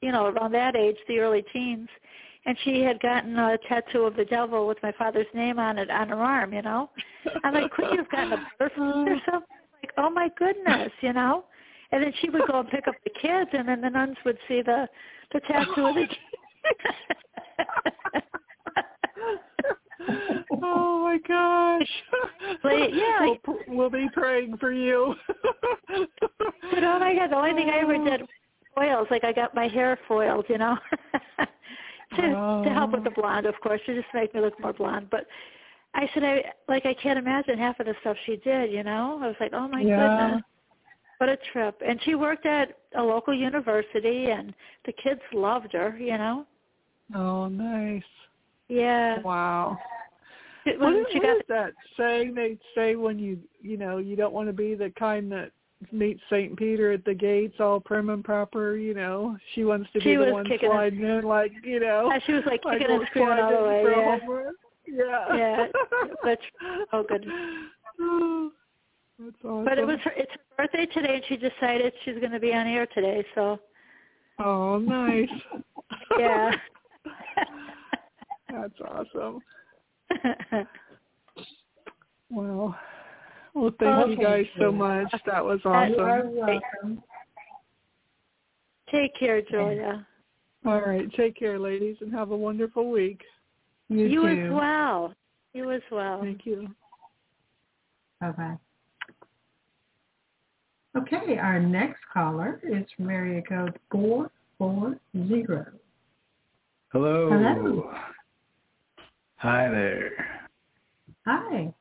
[0.00, 1.88] you know around that age, the early teens,
[2.46, 5.90] and she had gotten a tattoo of the devil with my father's name on it
[5.90, 6.52] on her arm.
[6.52, 6.90] You know,
[7.44, 9.48] I'm like, couldn't you have gotten a birthday or something?
[9.82, 11.44] Like, oh my goodness, you know.
[11.90, 14.38] And then she would go and pick up the kids, and then the nuns would
[14.46, 14.88] see the
[15.32, 16.18] the tattoo of the kids.
[20.62, 21.88] oh my gosh.
[22.64, 23.34] Like, yeah.
[23.46, 25.14] We'll, we'll be praying for you.
[26.70, 28.04] But oh my god, the only thing I ever oh.
[28.04, 28.28] did was
[28.74, 29.08] foils.
[29.10, 30.76] Like I got my hair foiled, you know,
[32.16, 33.20] to to help with the oh.
[33.20, 35.08] blonde, of course, to just make me look more blonde.
[35.10, 35.26] But
[35.94, 38.70] I said, I like I can't imagine half of the stuff she did.
[38.70, 40.28] You know, I was like, oh my Yeah.
[40.28, 40.42] goodness,
[41.18, 41.80] what a trip.
[41.86, 44.54] And she worked at a local university, and
[44.86, 45.96] the kids loved her.
[45.98, 46.46] You know,
[47.14, 48.02] Oh, nice.
[48.68, 49.20] yeah.
[49.20, 49.78] Wow.
[50.66, 54.16] It- What she what got is that saying they say when you you know you
[54.16, 55.50] don't want to be the kind that
[55.92, 58.76] meets Saint Peter at the gates all prim and proper.
[58.76, 62.10] You know, she wants to She be the one sliding in like you know.
[62.12, 64.52] Yeah, she was like like kicking and we're screaming all the way.
[64.86, 65.36] Yeah.
[65.36, 65.66] Yeah.
[66.24, 66.34] Yeah.
[66.92, 67.34] Oh goodness.
[68.00, 68.50] Oh.
[69.18, 69.64] That's awesome.
[69.64, 72.54] But it was her, it's her birthday today, and she decided she's going to be
[72.54, 73.24] on air today.
[73.34, 73.58] So
[74.38, 75.28] Oh, nice.
[76.18, 76.50] yeah.
[78.50, 79.40] That's awesome.
[82.30, 82.76] Well,
[83.54, 84.22] well, thank you Okay.
[84.22, 85.10] guys so much.
[85.24, 86.00] That was You awesome.
[86.00, 87.02] are welcome.
[88.90, 90.06] Take care, Julia.
[90.66, 93.22] All right, take care, ladies, and have a wonderful week.
[93.88, 94.28] You, You too.
[94.28, 95.14] as well.
[95.54, 96.20] You as well.
[96.20, 96.68] Thank you.
[98.20, 98.56] Bye bye.
[100.98, 105.66] Okay, our next caller is from area code four four zero.
[106.90, 107.30] Hello.
[107.30, 107.92] Hello.
[109.36, 110.10] Hi there.
[111.24, 111.72] Hi.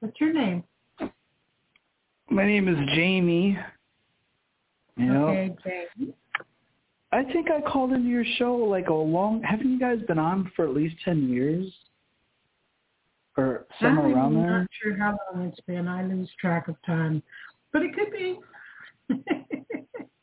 [0.00, 0.64] What's your name?
[2.30, 3.58] My name is Jamie.
[4.96, 5.54] You know, Okay,
[5.98, 6.14] Jamie.
[7.12, 9.42] I think I called into your show like a long.
[9.42, 11.70] Haven't you guys been on for at least ten years,
[13.36, 14.54] or somewhere I'm around there?
[14.54, 15.86] I'm not sure how long it's been.
[15.86, 17.22] I lose track of time,
[17.72, 18.38] but it could be.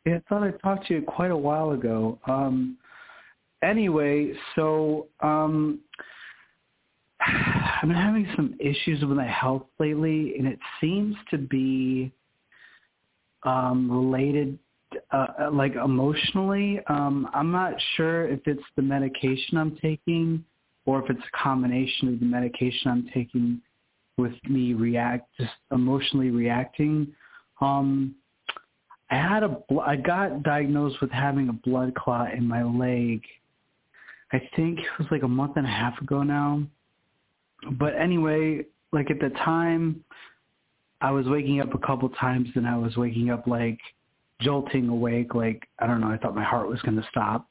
[0.05, 2.19] Yeah, I thought I talked to you quite a while ago.
[2.27, 2.77] Um,
[3.63, 5.79] anyway, so um,
[7.19, 12.11] I've been having some issues with my health lately, and it seems to be
[13.43, 14.59] um, related,
[15.11, 16.79] uh, like emotionally.
[16.87, 20.45] Um, I'm not sure if it's the medication I'm taking
[20.85, 23.59] or if it's a combination of the medication I'm taking
[24.17, 27.13] with me react, just emotionally reacting.
[27.61, 28.15] Um,
[29.09, 33.21] I had a I got diagnosed with having a blood clot in my leg.
[34.33, 36.63] I think it was like a month and a half ago now.
[37.73, 40.03] But anyway, like at the time,
[41.01, 43.79] I was waking up a couple times and I was waking up like
[44.41, 47.47] jolting awake, like I don't know, I thought my heart was going to stop.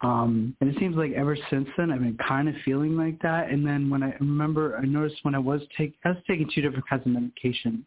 [0.00, 3.50] Um, and it seems like ever since then I've been kind of feeling like that.
[3.50, 6.62] And then when I remember, I noticed when I was take I was taking two
[6.62, 7.84] different kinds of medication.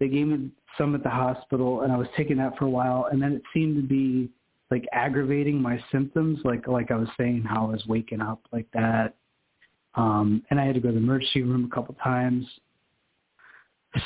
[0.00, 3.08] They gave me some at the hospital, and I was taking that for a while,
[3.12, 4.30] and then it seemed to be
[4.70, 8.66] like aggravating my symptoms, like like I was saying how I was waking up like
[8.72, 9.14] that.
[9.94, 12.46] Um, and I had to go to the emergency room a couple times.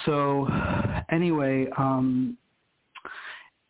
[0.07, 0.49] So
[1.11, 2.38] anyway, um,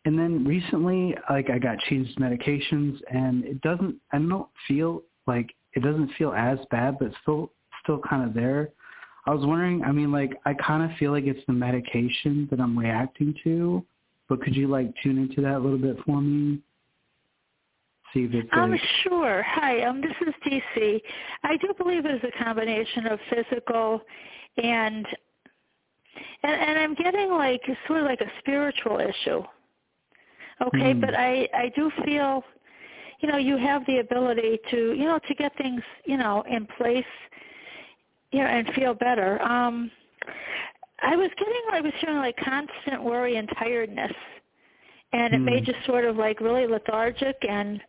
[0.05, 3.95] and then recently, like I got changed medications, and it doesn't.
[4.13, 7.51] I don't feel like it doesn't feel as bad, but it's still
[7.83, 8.69] still kind of there.
[9.25, 9.83] I was wondering.
[9.83, 13.83] I mean, like I kind of feel like it's the medication that I'm reacting to,
[14.29, 16.59] but could you like tune into that a little bit for me?
[18.13, 19.43] See if it's Um, like, sure.
[19.43, 21.01] Hi, um, this is DC.
[21.43, 24.01] I do believe it's a combination of physical
[24.57, 25.05] and
[26.43, 29.43] and, and I'm getting like sort of like a spiritual issue.
[30.61, 30.99] Okay, Hmm.
[31.01, 32.43] but I I do feel,
[33.19, 36.65] you know, you have the ability to you know to get things you know in
[36.77, 37.05] place,
[38.39, 39.41] know, and feel better.
[39.41, 39.91] Um,
[41.01, 44.13] I was getting I was feeling like constant worry and tiredness,
[45.13, 45.71] and it made Hmm.
[45.71, 47.81] you sort of like really lethargic and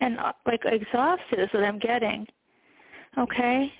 [0.00, 2.26] and uh, like exhausted is what I'm getting.
[3.18, 3.72] Okay.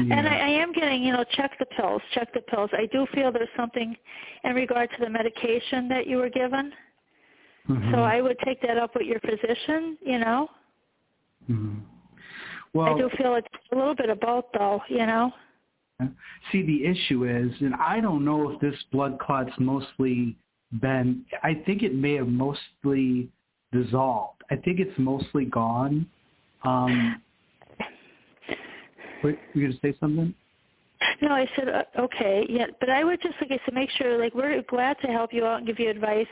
[0.00, 0.18] yeah.
[0.18, 2.70] And I, I am getting, you know, check the pills, check the pills.
[2.72, 3.96] I do feel there's something
[4.44, 6.72] in regard to the medication that you were given.
[7.68, 7.92] Mhm.
[7.92, 10.50] So I would take that up with your physician, you know.
[11.50, 11.82] Mhm.
[12.78, 15.32] Well, I do feel it's a little bit of both though, you know.
[16.52, 20.36] See, the issue is, and I don't know if this blood clot's mostly
[20.80, 23.30] been, I think it may have mostly
[23.72, 24.44] dissolved.
[24.52, 26.06] I think it's mostly gone.
[26.62, 27.20] Um,
[29.24, 30.32] wait, you going to say something?
[31.20, 34.20] No, I said uh, okay, yeah, but I would just like I said, make sure
[34.20, 36.28] like we're glad to help you out and give you advice,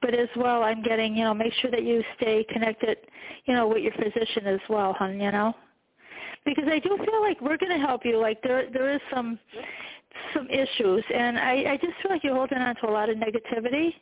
[0.00, 2.96] but as well, I'm getting you know make sure that you stay connected,
[3.44, 5.20] you know, with your physician as well, hon.
[5.20, 5.54] You know,
[6.44, 8.18] because I do feel like we're going to help you.
[8.18, 9.38] Like there there is some
[10.34, 13.16] some issues, and I I just feel like you're holding on to a lot of
[13.16, 13.94] negativity,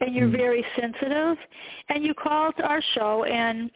[0.00, 0.36] and you're Mm.
[0.36, 1.36] very sensitive,
[1.88, 3.70] and you called our show, and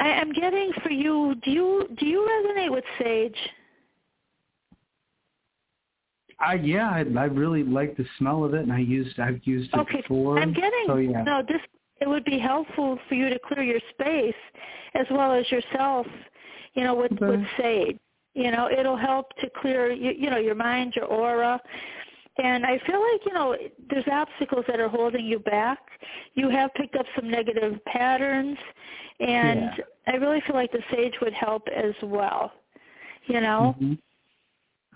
[0.00, 1.34] I, I'm getting for you.
[1.44, 3.38] Do you do you resonate with sage?
[6.40, 9.72] I yeah, I, I really like the smell of it, and I used I've used
[9.72, 10.38] it Okay, before.
[10.38, 11.22] I'm getting so yeah.
[11.22, 11.42] no.
[11.46, 11.60] This
[12.00, 14.34] it would be helpful for you to clear your space
[14.94, 16.06] as well as yourself.
[16.74, 17.26] You know, with Okay.
[17.26, 17.98] with sage.
[18.34, 21.60] You know, it'll help to clear you, you know your mind, your aura.
[22.38, 23.56] And I feel like you know
[23.90, 25.78] there's obstacles that are holding you back.
[26.34, 28.56] You have picked up some negative patterns,
[29.20, 29.76] and Yeah.
[30.06, 32.52] I really feel like the sage would help as well.
[33.26, 33.98] You know, Mhm.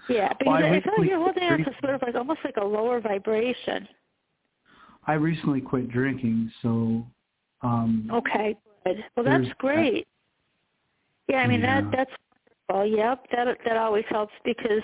[0.08, 2.40] yeah, because Well, I I, feel like you're holding on to sort of like almost
[2.44, 3.86] like a lower vibration.
[5.06, 7.06] I recently quit drinking, so
[7.62, 9.04] um, Okay, good.
[9.16, 10.06] Well, that's great.
[11.28, 11.80] Yeah, I mean Yeah.
[11.80, 12.10] that that's
[12.68, 12.98] wonderful.
[12.98, 14.82] Yep, that that always helps because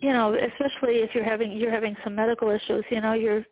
[0.00, 3.44] you know, especially if you're having you're having some medical issues, you know, you're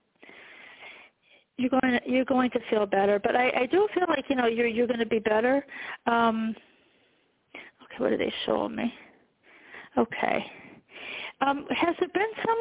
[1.59, 3.19] you're going to, you're going to feel better.
[3.19, 5.65] But I I do feel like you know you're you're going to be better.
[6.07, 6.55] Um,
[7.55, 8.93] okay, what are they showing me?
[9.99, 10.45] Okay.
[11.41, 12.57] Um, has there been some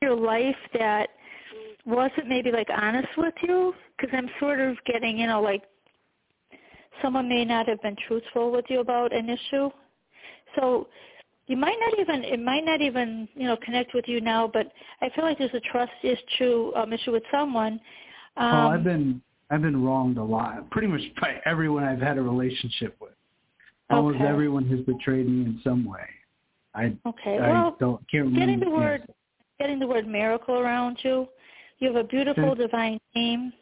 [0.00, 1.08] in your life that
[1.84, 3.74] wasn't maybe like honest with you?
[3.96, 5.62] Because I'm sort of getting, you know, like
[7.02, 9.70] someone may not have been truthful with you about an issue.
[10.56, 10.88] So
[11.46, 14.70] you might not even it might not even you know connect with you now, but
[15.00, 17.80] I feel like there's a trust issue um, issue with someone.
[18.36, 22.18] Um, oh, I've been I've been wronged a lot, pretty much by everyone I've had
[22.18, 23.12] a relationship with.
[23.90, 24.26] Almost Okay.
[24.26, 26.04] everyone has betrayed me in some way.
[26.74, 27.38] I okay.
[27.38, 29.06] I Well, don't can't getting the word
[29.58, 31.28] getting the word miracle around you.
[31.78, 33.52] You have a beautiful divine name,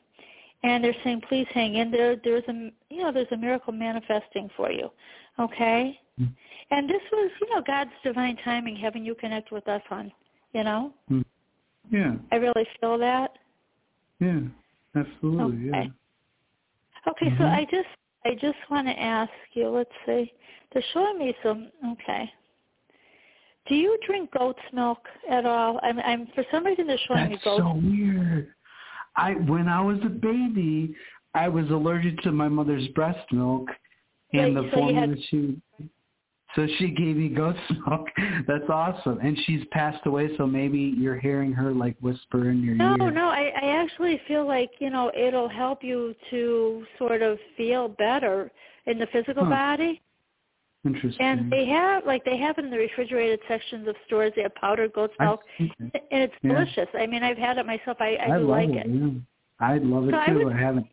[0.62, 2.16] and they're saying, please hang in there.
[2.22, 4.90] There's a you know there's a miracle manifesting for you.
[5.38, 5.98] Okay.
[6.20, 6.32] Mm.
[6.70, 10.12] And this was you know God's divine timing having you connect with us, hon.
[10.52, 11.22] You know, Hmm.
[11.90, 13.32] Yeah, I really feel that.
[14.20, 14.40] yeah,
[14.97, 15.81] absolutely, yeah.
[15.81, 15.90] Okay.
[17.09, 17.44] Okay, so.
[17.44, 17.89] I just
[18.24, 19.68] I just want to ask you.
[19.68, 20.32] Let's see,
[20.72, 21.70] they're showing me some.
[21.93, 22.31] Okay.
[23.68, 25.01] Do you drink goat's milk
[25.31, 25.78] at all?
[25.82, 27.62] I'm, I'm for some reason they're showing me That's goat's.
[27.62, 28.55] so weird.
[29.16, 30.94] I when I was a baby,
[31.34, 33.68] I was allergic to my mother's breast milk,
[34.32, 35.56] and Wait, the so formula had- she.
[36.55, 38.06] So she gave me goat's milk.
[38.47, 40.30] That's awesome, and she's passed away.
[40.38, 42.97] So maybe you're hearing her like whisper in your No, ear.
[42.97, 47.38] No, no, I, I actually feel like you know it'll help you to sort of
[47.56, 48.51] feel better
[48.86, 49.51] in the physical Huh.
[49.51, 50.01] body.
[50.86, 51.24] Interesting.
[51.26, 54.32] And they have like they have in the refrigerated sections of stores.
[54.36, 55.70] They have powdered goat's milk, and
[56.10, 56.52] it's Yeah.
[56.54, 56.88] delicious.
[56.94, 57.96] I mean, I've had it myself.
[58.00, 58.86] I, I, I do like it.
[58.86, 58.88] it.
[58.88, 59.10] Yeah.
[59.60, 60.44] I love it So I too.
[60.44, 60.86] would- I haven't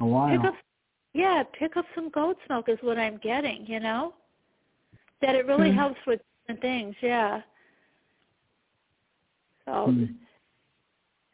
[0.00, 0.36] a while.
[0.36, 0.54] Pick up,
[1.12, 3.66] yeah, pick up some goat's milk is what I'm getting.
[3.66, 4.14] You know,
[5.22, 6.94] that it really helps with different things.
[7.02, 7.42] Yeah.
[9.66, 10.04] So, Hmm.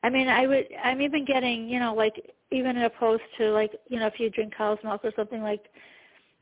[0.02, 0.66] I mean, I would.
[0.82, 4.54] I'm even getting, you know, like even opposed to like, you know, if you drink
[4.56, 5.64] cow's milk or something like,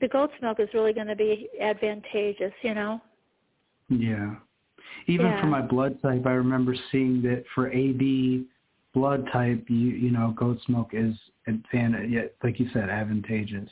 [0.00, 2.52] the goat's milk is really going to be advantageous.
[2.62, 3.00] You know.
[3.88, 4.36] Yeah.
[5.06, 5.40] Even Yeah.
[5.40, 8.46] for my blood type, I remember seeing that for AB
[8.92, 11.16] blood type, you you know, goat's milk is
[11.48, 13.70] advan- yeah, like you said, advantageous.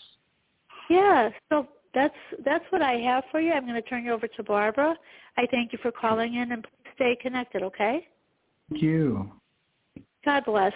[0.90, 1.30] Yeah.
[1.48, 3.52] So that's that's what I have for you.
[3.52, 4.96] I'm going to turn you over to Barbara.
[5.36, 7.62] I thank you for calling in, and please stay connected.
[7.62, 8.06] Okay.
[8.70, 9.30] Thank you.
[10.24, 10.72] God bless.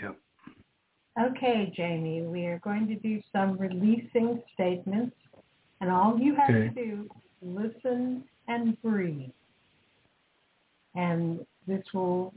[0.00, 0.16] Yep.
[1.20, 5.16] Okay, Jamie, we are going to do some releasing statements,
[5.80, 6.68] and all you have Okay.
[6.68, 7.10] to do
[7.42, 9.30] is listen and breathe.
[10.94, 12.32] And this will,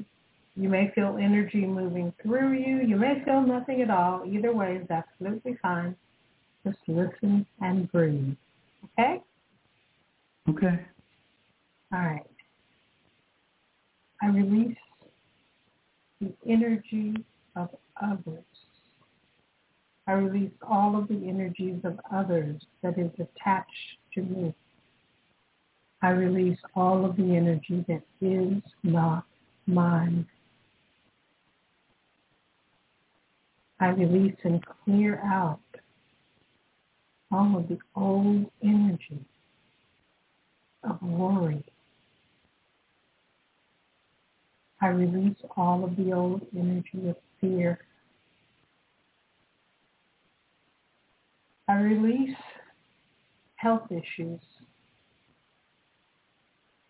[0.56, 2.78] you may feel energy moving through you.
[2.82, 4.26] You may feel nothing at all.
[4.26, 5.96] Either way is absolutely fine.
[6.66, 8.36] Just listen and breathe.
[9.00, 9.22] Okay?
[10.50, 10.86] Okay.
[11.94, 12.26] All right.
[14.24, 14.78] I release
[16.20, 17.16] the energy
[17.56, 17.70] of
[18.02, 18.44] others.
[20.08, 24.54] I release all of the energies of others that is attached to me.
[26.02, 29.26] I release all of the energy that is not
[29.68, 30.26] mine.
[33.80, 35.60] I release and clear out
[37.32, 39.26] all of the old energy
[40.84, 41.64] of worry.
[44.82, 47.80] I release all of the old energy of fear.
[51.72, 52.36] I release
[53.56, 54.42] health issues.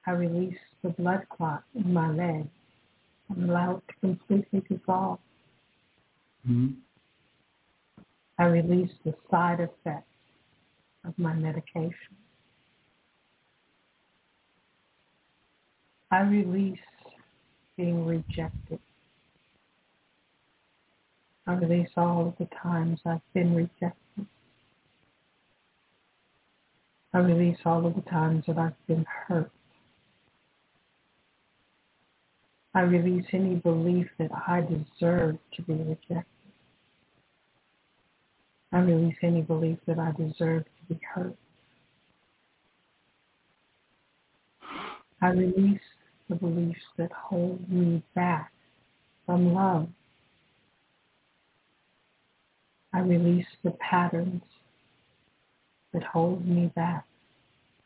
[0.08, 2.48] I release the blood clot in my leg
[3.30, 5.20] and allow it to completely dissolve.
[6.45, 6.70] hmm
[8.40, 10.08] I release the side effects
[11.06, 12.16] of my medication.
[16.10, 16.80] I release
[17.78, 18.80] being rejected.
[21.45, 24.26] I release all of the times I've been rejected.
[27.14, 29.52] I release all of the times that I've been hurt.
[32.74, 36.26] I release any belief that I deserve to be rejected.
[38.72, 41.36] I release any belief that I deserve to be hurt.
[45.22, 45.82] I release
[46.30, 48.54] the beliefs that hold me back
[49.26, 49.90] from love.
[52.94, 54.42] I release the patterns
[55.93, 57.05] that hold me back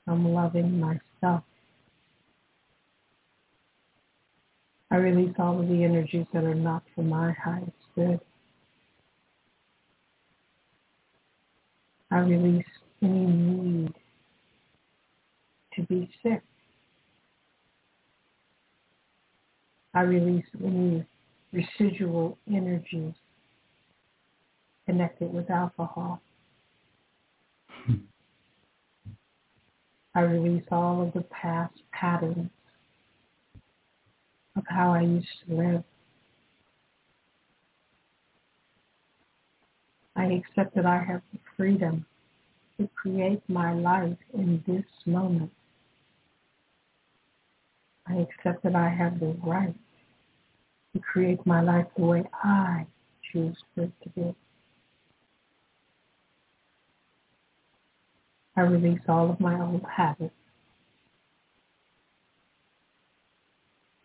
[0.06, 1.44] from loving myself.
[4.92, 8.20] I release all of the energies that are not for my highest good.
[12.12, 12.66] I release
[13.02, 13.94] any need
[15.76, 16.42] to be sick.
[19.94, 21.06] I release any
[21.52, 23.14] residual energies
[24.86, 26.22] connected with alcohol.
[30.16, 32.50] I release all of the past patterns
[34.56, 35.84] of how I used to live.
[40.16, 42.06] I accept that I have the freedom
[42.78, 45.52] to create my life in this moment.
[48.08, 49.76] I accept that I have the right
[50.94, 52.86] to create my life the way I
[53.32, 54.36] choose for it to be.
[58.58, 60.34] I release all of my old habits.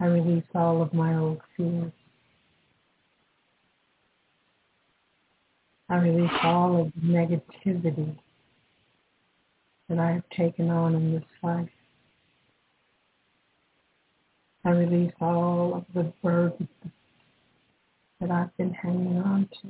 [0.00, 1.92] I release all of my old fears.
[5.88, 8.16] I release all of the negativity
[9.88, 11.68] that I have taken on in this life.
[14.64, 16.68] I release all of the burdens
[18.20, 19.68] that I've been hanging on to.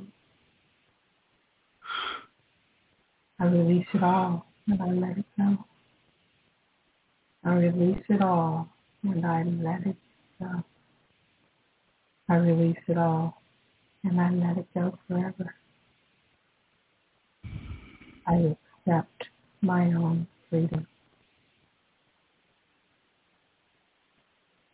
[3.39, 5.57] I release it all and I let it go.
[7.43, 8.69] I release it all
[9.03, 9.95] and I let it
[10.39, 10.63] go.
[12.29, 13.41] I release it all
[14.03, 15.55] and I let it go forever.
[18.27, 18.55] I
[18.87, 19.23] accept
[19.61, 20.87] my own freedom.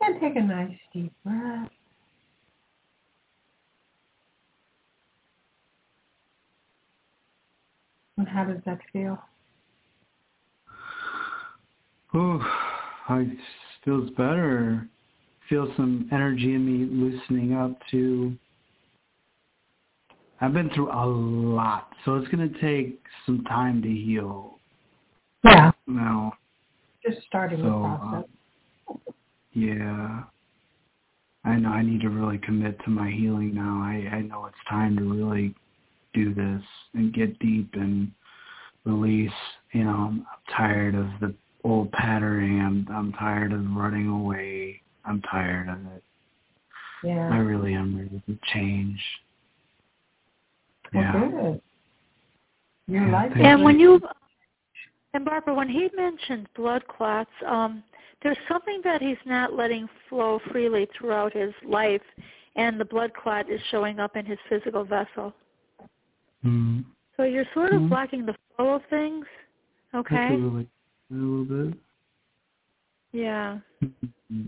[0.01, 1.69] And take a nice deep breath.
[8.17, 9.17] And how does that feel?
[12.17, 12.41] Ooh,
[13.09, 13.27] I
[13.85, 14.87] feels better.
[15.49, 18.35] Feel some energy in me loosening up too.
[20.41, 24.57] I've been through a lot, so it's gonna take some time to heal.
[25.43, 26.33] Yeah, Now,
[27.05, 28.29] just starting the So, uh, process.
[29.53, 30.23] yeah,
[31.45, 33.79] I know I need to really commit to my healing now.
[33.83, 35.53] I I know it's time to really
[36.15, 36.63] do this
[36.95, 38.11] and get deep and
[38.85, 39.31] release.
[39.73, 41.35] You know, I'm tired of the
[41.67, 42.59] old patterning.
[42.61, 44.81] I'm I'm tired of running away.
[45.05, 46.03] I'm tired of it.
[47.03, 47.29] Yeah.
[47.31, 48.99] I really am ready to change.
[50.93, 51.29] Well, Yeah.
[51.29, 51.61] good.
[52.87, 54.01] Your Yeah, life And when you
[55.13, 57.83] and Barbara, when he mentioned blood clots, um,
[58.21, 62.01] there's something that he's not letting flow freely throughout his life,
[62.55, 65.33] and the blood clot is showing up in his physical vessel.
[66.45, 66.85] Mm.
[67.15, 67.89] So you're sort of Mhm.
[67.89, 69.25] blocking the flow of things.
[69.93, 70.27] Okay.
[70.27, 70.65] a little,
[71.11, 71.79] a little bit.
[73.11, 73.59] Yeah.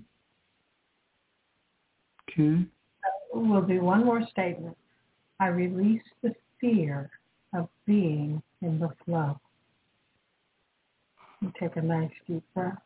[2.32, 2.64] Okay.
[3.34, 4.78] We'll do one more statement.
[5.40, 7.10] I release the fear
[7.56, 9.40] of being in the flow.
[11.42, 12.78] You take a nice deep breath.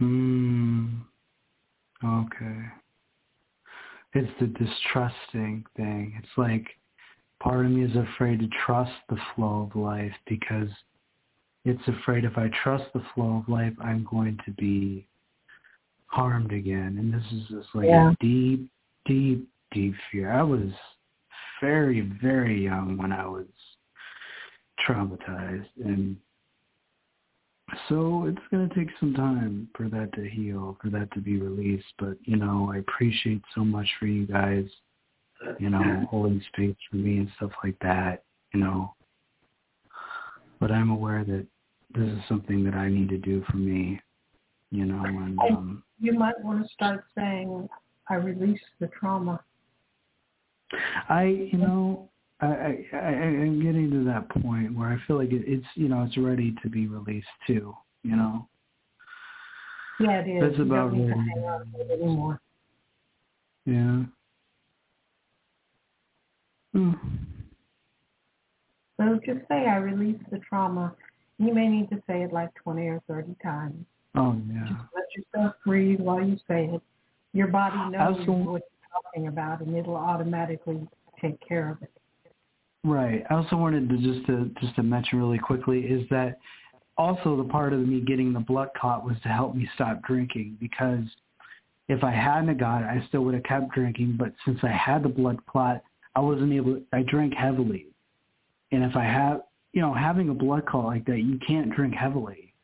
[0.00, 1.00] Mm.
[2.04, 2.60] Okay.
[4.14, 6.14] It's the distrusting thing.
[6.18, 6.66] It's like
[7.42, 10.68] part of me is afraid to trust the flow of life because
[11.64, 15.06] it's afraid if I trust the flow of life, I'm going to be
[16.06, 16.96] harmed again.
[16.98, 18.10] And this is just like Yeah.
[18.10, 18.68] a deep,
[19.06, 20.32] deep, deep fear.
[20.32, 20.70] I was
[21.60, 23.46] very, very young when I was
[24.86, 26.16] traumatized and
[27.88, 31.38] so it's going to take some time for that to heal, for that to be
[31.38, 31.92] released.
[31.98, 34.66] But, you know, I appreciate so much for you guys,
[35.58, 38.94] you know, holding space for me and stuff like that, you know.
[40.60, 41.46] But I'm aware that
[41.94, 44.00] this is something that I need to do for me,
[44.70, 47.68] you know, and um You might want to start saying,
[48.08, 49.42] I release the trauma.
[51.08, 52.08] I, you know,
[52.40, 55.88] I, I, I I'm getting to that point where I feel like it, it's, you
[55.88, 58.48] know, it's ready to be released too, you know.
[60.00, 60.42] Yeah, it is.
[60.42, 62.40] That's you about don't need to hang on to it anymore.
[63.66, 64.02] Yeah.
[66.72, 66.92] Hmm.
[68.98, 70.94] So just say, I release the trauma.
[71.38, 73.84] You may need to say it like 20 or 30 times.
[74.14, 74.66] Oh yeah.
[74.68, 76.82] Just let yourself breathe while you say it.
[77.32, 78.60] Your body knows what you're
[79.02, 80.86] talking about, and it'll automatically
[81.20, 81.90] take care of it.
[82.84, 83.24] Right.
[83.30, 86.38] I also wanted to just to just to mention really quickly is that
[86.98, 90.58] also the part of me getting the blood clot was to help me stop drinking
[90.60, 91.04] because
[91.88, 94.16] if I hadn't got it, I still would have kept drinking.
[94.18, 95.82] But since I had the blood clot,
[96.14, 96.74] I wasn't able.
[96.74, 97.86] To, I drank heavily,
[98.70, 101.94] and if I have, you know, having a blood clot like that, you can't drink
[101.94, 102.54] heavily.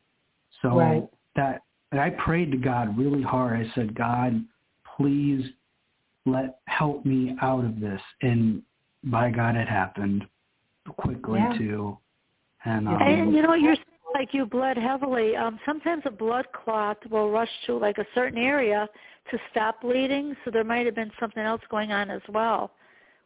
[0.61, 1.09] So Right.
[1.35, 1.61] that
[1.91, 3.65] and I prayed to God really hard.
[3.65, 4.45] I said, God,
[4.97, 5.43] please
[6.25, 8.01] let help me out of this.
[8.21, 8.61] And
[9.05, 10.27] by God, it happened
[10.97, 11.57] quickly Yeah.
[11.57, 11.97] too.
[12.65, 13.75] And um, And you know, you're
[14.13, 15.35] like you bled heavily.
[15.35, 18.87] Um, sometimes a blood clot will rush to like a certain area
[19.31, 20.35] to stop bleeding.
[20.43, 22.71] So there might have been something else going on as well,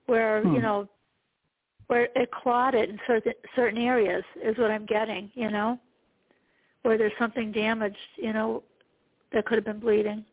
[0.05, 0.55] where Hmm.
[0.55, 0.87] you know,
[1.87, 5.31] where it clotted in certain certain areas is what I'm getting.
[5.33, 5.79] You know,
[6.83, 7.97] where there's something damaged.
[8.17, 8.63] You know,
[9.31, 10.25] that could have been bleeding.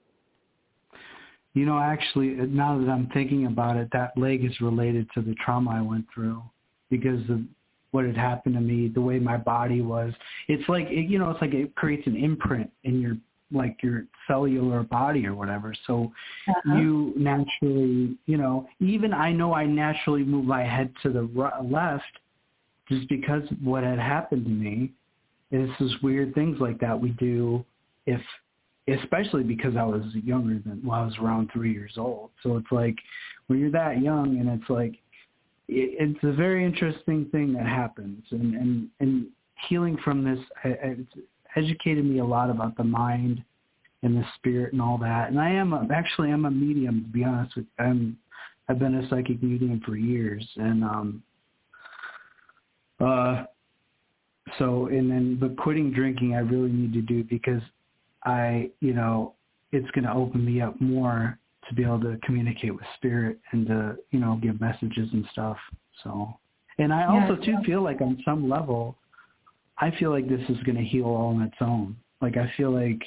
[1.52, 5.34] you know, actually, now that I'm thinking about it, that leg is related to the
[5.44, 6.40] trauma I went through
[6.90, 7.40] because of
[7.90, 10.12] what had happened to me, the way my body was.
[10.46, 13.16] It's like it, you know, it's like it creates an imprint in your
[13.52, 15.74] like your cellular body or whatever.
[15.86, 16.12] So
[16.48, 16.76] Uh-huh.
[16.76, 21.50] you naturally, you know, even I know I naturally move my head to the ri-
[21.62, 22.18] left
[22.88, 24.92] just because what had happened to me.
[25.52, 27.64] It's just weird things like that we do
[28.06, 28.20] if
[28.88, 32.30] especially because I was younger than well, I was around three years old.
[32.42, 32.96] So it's like
[33.46, 34.94] when you're that young and it's like
[35.68, 39.26] it, it's a very interesting thing that happens and and and
[39.68, 41.12] healing from this I- I- it's
[41.56, 43.42] educated me a lot about the mind
[44.02, 45.28] and the spirit and all that.
[45.28, 47.84] And I am a, actually I'm a medium to be honest with you.
[47.84, 48.18] I'm
[48.68, 51.22] I've been a psychic medium for years and um
[53.00, 53.44] uh
[54.58, 57.62] so and then but quitting drinking I really need to do because
[58.24, 59.34] I you know
[59.72, 63.66] it's going to open me up more to be able to communicate with spirit and
[63.66, 65.56] to you know give messages and stuff
[66.02, 66.34] so
[66.78, 68.96] and I Yeah, also too feel like on some level
[69.80, 72.70] I feel like this is going to heal all on its own like I feel
[72.70, 73.02] like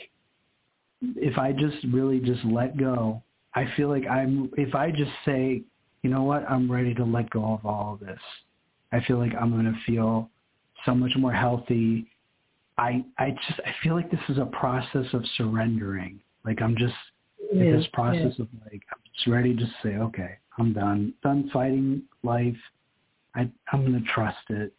[1.01, 3.21] if I just really just let go
[3.55, 5.63] I feel like I'm if I just say
[6.01, 8.19] you know what I'm ready to let go of all of this
[8.93, 10.29] I feel like I'm going to feel
[10.85, 12.07] so much more healthy.
[12.77, 16.19] I I just I feel like this is a process of surrendering.
[16.45, 16.93] Like I'm just
[17.51, 18.39] in this process yes.
[18.39, 21.13] of like I'm just ready to say, okay, I'm done.
[21.23, 22.55] Done fighting life.
[23.35, 24.73] I I'm gonna trust it.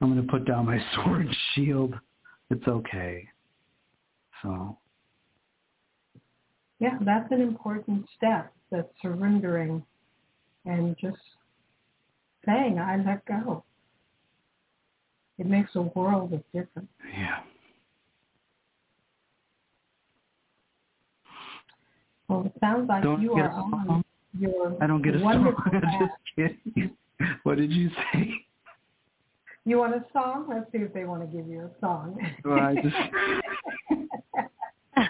[0.00, 1.94] I'm gonna put down my sword and shield.
[2.50, 3.28] It's okay.
[4.42, 4.76] So
[6.78, 8.52] Yeah, that's an important step.
[8.70, 9.84] That surrendering
[10.64, 11.18] and just
[12.46, 13.64] saying, I let go.
[15.38, 16.88] It makes a world of difference.
[17.18, 17.40] yeah.
[22.28, 24.04] Well, it sounds like Don't you are on
[24.38, 26.96] your I don't get a wonderful I'm just kidding.
[27.42, 28.30] What did you say?
[29.70, 30.46] You want a song?
[30.48, 32.18] Let's see if they want to give you a song.
[32.44, 32.96] Well, just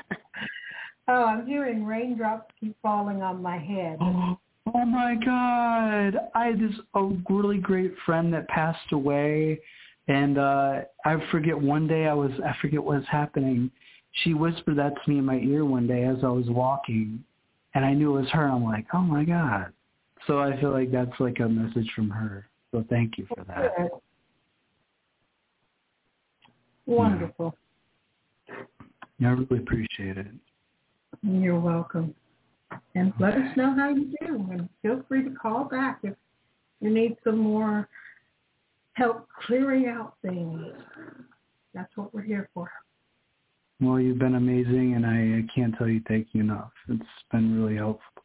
[1.09, 3.99] oh, I'm hearing raindrops keep falling on my head.
[4.73, 6.29] Oh my God!
[6.35, 9.59] I had this a really great friend that passed away,
[10.07, 13.71] and uh I forget one day I was I forget what was happening.
[14.23, 17.25] She whispered that to me in my ear one day as I was walking,
[17.75, 18.47] and I knew it was her.
[18.47, 19.73] I'm like, oh my God!
[20.27, 22.47] So I feel like that's like a message from her.
[22.71, 23.91] So thank you for that.
[26.91, 27.55] Wonderful.
[28.49, 30.27] I really appreciate it.
[31.23, 32.15] You're welcome.
[32.97, 34.49] And let us know how you do.
[34.51, 36.15] And feel free to call back if
[36.81, 37.89] you need some more
[38.95, 40.67] help clearing out things.
[41.75, 42.69] That's what we're here for.
[43.81, 46.73] Well, you've been amazing, and I, I can't tell you thank you enough.
[46.89, 48.25] It's been really helpful.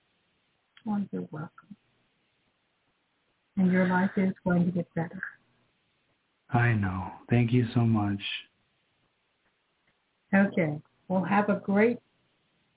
[0.86, 1.76] Well, you're welcome.
[3.58, 5.22] And your life is going to get better.
[6.50, 7.12] I know.
[7.30, 8.20] Thank you so much.
[10.36, 10.80] Okay.
[11.08, 12.00] Well, have a great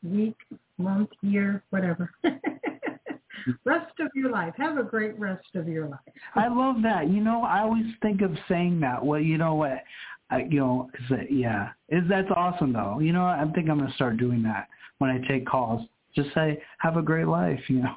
[0.02, 0.36] week,
[0.76, 2.10] month, year, whatever.
[3.64, 4.54] rest of your life.
[4.56, 6.00] Have a great rest of your life.
[6.34, 7.08] I love that.
[7.08, 9.04] You know, I always think of saying that.
[9.04, 9.82] Well, you know what?
[10.30, 12.98] I, you know, is that, yeah, is that's awesome though.
[13.00, 14.68] You know, I think I'm gonna start doing that
[14.98, 15.88] when I take calls.
[16.14, 17.94] Just say, "Have a great life." You know,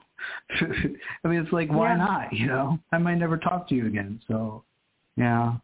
[1.25, 1.97] I mean, it's like, why Yeah.
[1.97, 2.33] not?
[2.33, 4.21] You know, I might never talk to you again.
[4.29, 4.63] So,
[5.17, 5.55] yeah,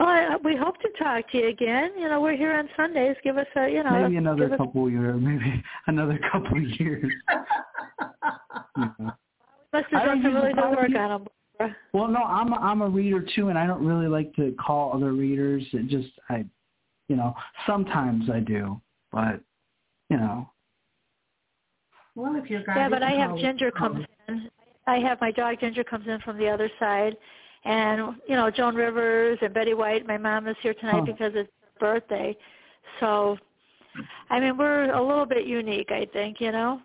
[0.00, 1.92] Well, I, we hope to talk to you again.
[1.96, 3.16] You know, we're here on Sundays.
[3.22, 6.64] Give us a, you know, maybe another give us, couple years, maybe another couple of
[6.80, 7.12] years.
[8.76, 8.88] Yeah.
[9.72, 11.28] must have done some really good work use- on them.
[11.92, 14.92] Well, no, I'm a, I'm a reader too, and I don't really like to call
[14.92, 15.62] other readers.
[15.72, 16.44] It just I,
[17.08, 17.32] you know,
[17.64, 18.80] sometimes I do,
[19.12, 19.40] but
[20.10, 20.50] you know,
[22.16, 24.50] well, if your guy Yeah, but I have Ginger comes in.
[24.88, 27.16] I have my dog Ginger comes in from the other side,
[27.64, 30.06] and you know Joan Rivers and Betty White.
[30.06, 31.50] My mom is here tonight because it's
[31.80, 32.36] her birthday.
[33.00, 33.38] So,
[34.30, 36.40] I mean, we're a little bit unique, I think.
[36.40, 36.80] You know.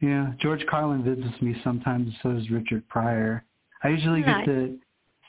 [0.00, 0.32] yeah.
[0.40, 3.44] George Carlin visits me sometimes, so does Richard Pryor.
[3.82, 4.46] I usually Nice.
[4.46, 4.78] get to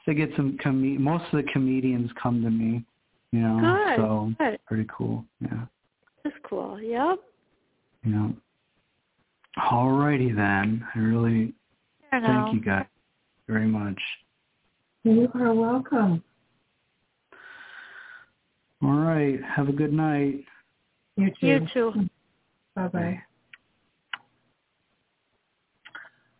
[0.06, 1.02] to get some com.
[1.04, 2.84] Most of the comedians come to me,
[3.32, 3.98] you know, Good.
[3.98, 4.60] so Good.
[4.66, 5.24] pretty cool.
[5.42, 5.66] Yeah,
[6.24, 6.82] That's cool.
[6.82, 7.20] Yep.
[8.04, 8.34] you know.
[9.58, 10.88] Alrighty then.
[10.96, 11.54] I really
[12.12, 12.86] I thank you guys
[13.50, 14.00] very much.
[15.04, 16.24] You are welcome.
[18.82, 19.40] All right.
[19.44, 20.46] Have a good night.
[21.18, 21.48] You too.
[21.48, 22.10] You too.
[22.76, 23.22] Bye bye.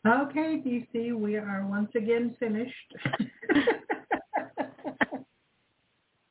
[0.08, 2.96] Okay, DC, we are once again finished.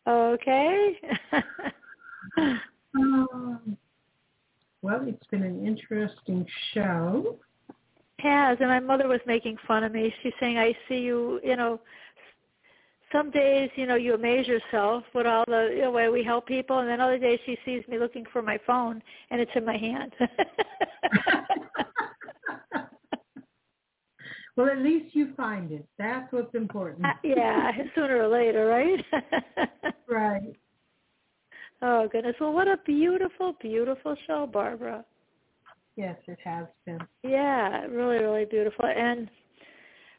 [0.09, 0.99] Okay.
[2.97, 3.77] um,
[4.81, 7.37] well, it's been an interesting show.
[8.19, 11.57] Has and my mother was making fun of me she's saying i see you you
[11.57, 11.81] know
[13.13, 16.47] some days you know you amaze yourself with all the you know, way we help
[16.47, 19.65] people and then other days she sees me looking for my phone and it's in
[19.65, 20.13] my hand
[24.57, 25.87] well, at least you find it.
[25.99, 27.07] That's what's important.
[27.07, 29.05] Uh, yeah sooner or later right
[30.09, 30.57] Right.
[31.83, 35.05] oh goodness well what a beautiful beautiful show barbara
[35.99, 37.01] Yes, it has been.
[37.25, 38.85] Yeah, really, really beautiful.
[38.85, 39.29] And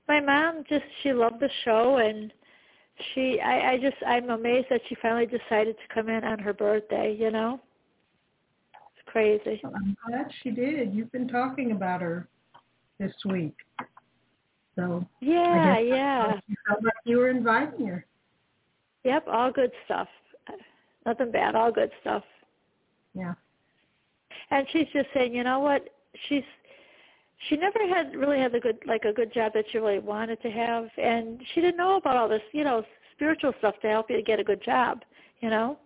[0.10, 2.34] my mom just she loved the show and
[3.14, 6.52] she I, I just I'm amazed that she finally decided to come in on her
[6.52, 7.62] birthday, you know?
[8.74, 9.62] It's crazy.
[9.64, 10.94] I'm glad she did.
[10.94, 12.28] You've been talking about her
[13.00, 13.56] this week.
[14.76, 16.34] So Yeah, I yeah.
[16.46, 18.06] you felt like you were inviting her.
[19.06, 20.10] Yep, all good stuff.
[21.06, 22.24] Nothing bad, all good stuff.
[23.14, 23.36] Yeah.
[24.52, 25.90] And she's just saying, you know what?
[26.28, 26.44] She's
[27.48, 30.42] she never had really had the good like a good job that she really wanted
[30.42, 32.84] to have and she didn't know about all this, you know,
[33.16, 35.04] spiritual stuff to help you to get a good job,
[35.40, 35.78] you know?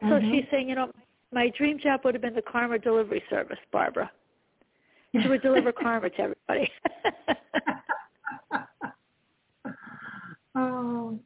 [0.00, 0.30] So Mhm.
[0.30, 0.90] she's saying, you know,
[1.32, 4.10] my dream job would have been the karma delivery service, Barbara.
[5.20, 6.70] She would deliver karma to everybody.
[10.54, 11.18] oh,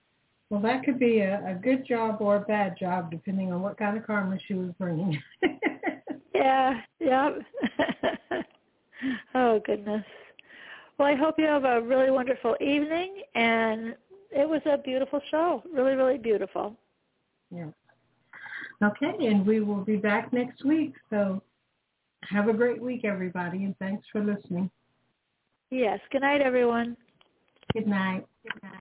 [0.51, 3.79] well, that could be a, a good job or a bad job, depending on what
[3.79, 5.21] kind of karma she was bringing.
[6.37, 7.31] yeah, yeah.
[9.35, 10.05] oh goodness.
[10.99, 13.95] Well, I hope you have a really wonderful evening, and
[14.31, 15.63] it was a beautiful show.
[15.73, 16.77] Really, really beautiful.
[17.51, 17.71] yeah.
[18.83, 20.95] Okay, and we will be back next week.
[21.09, 21.43] So
[22.29, 24.71] have a great week, everybody, and thanks for listening.
[25.71, 25.99] Yes.
[26.13, 26.97] Good night, everyone.
[27.73, 28.27] Good night.
[28.43, 28.73] Good night.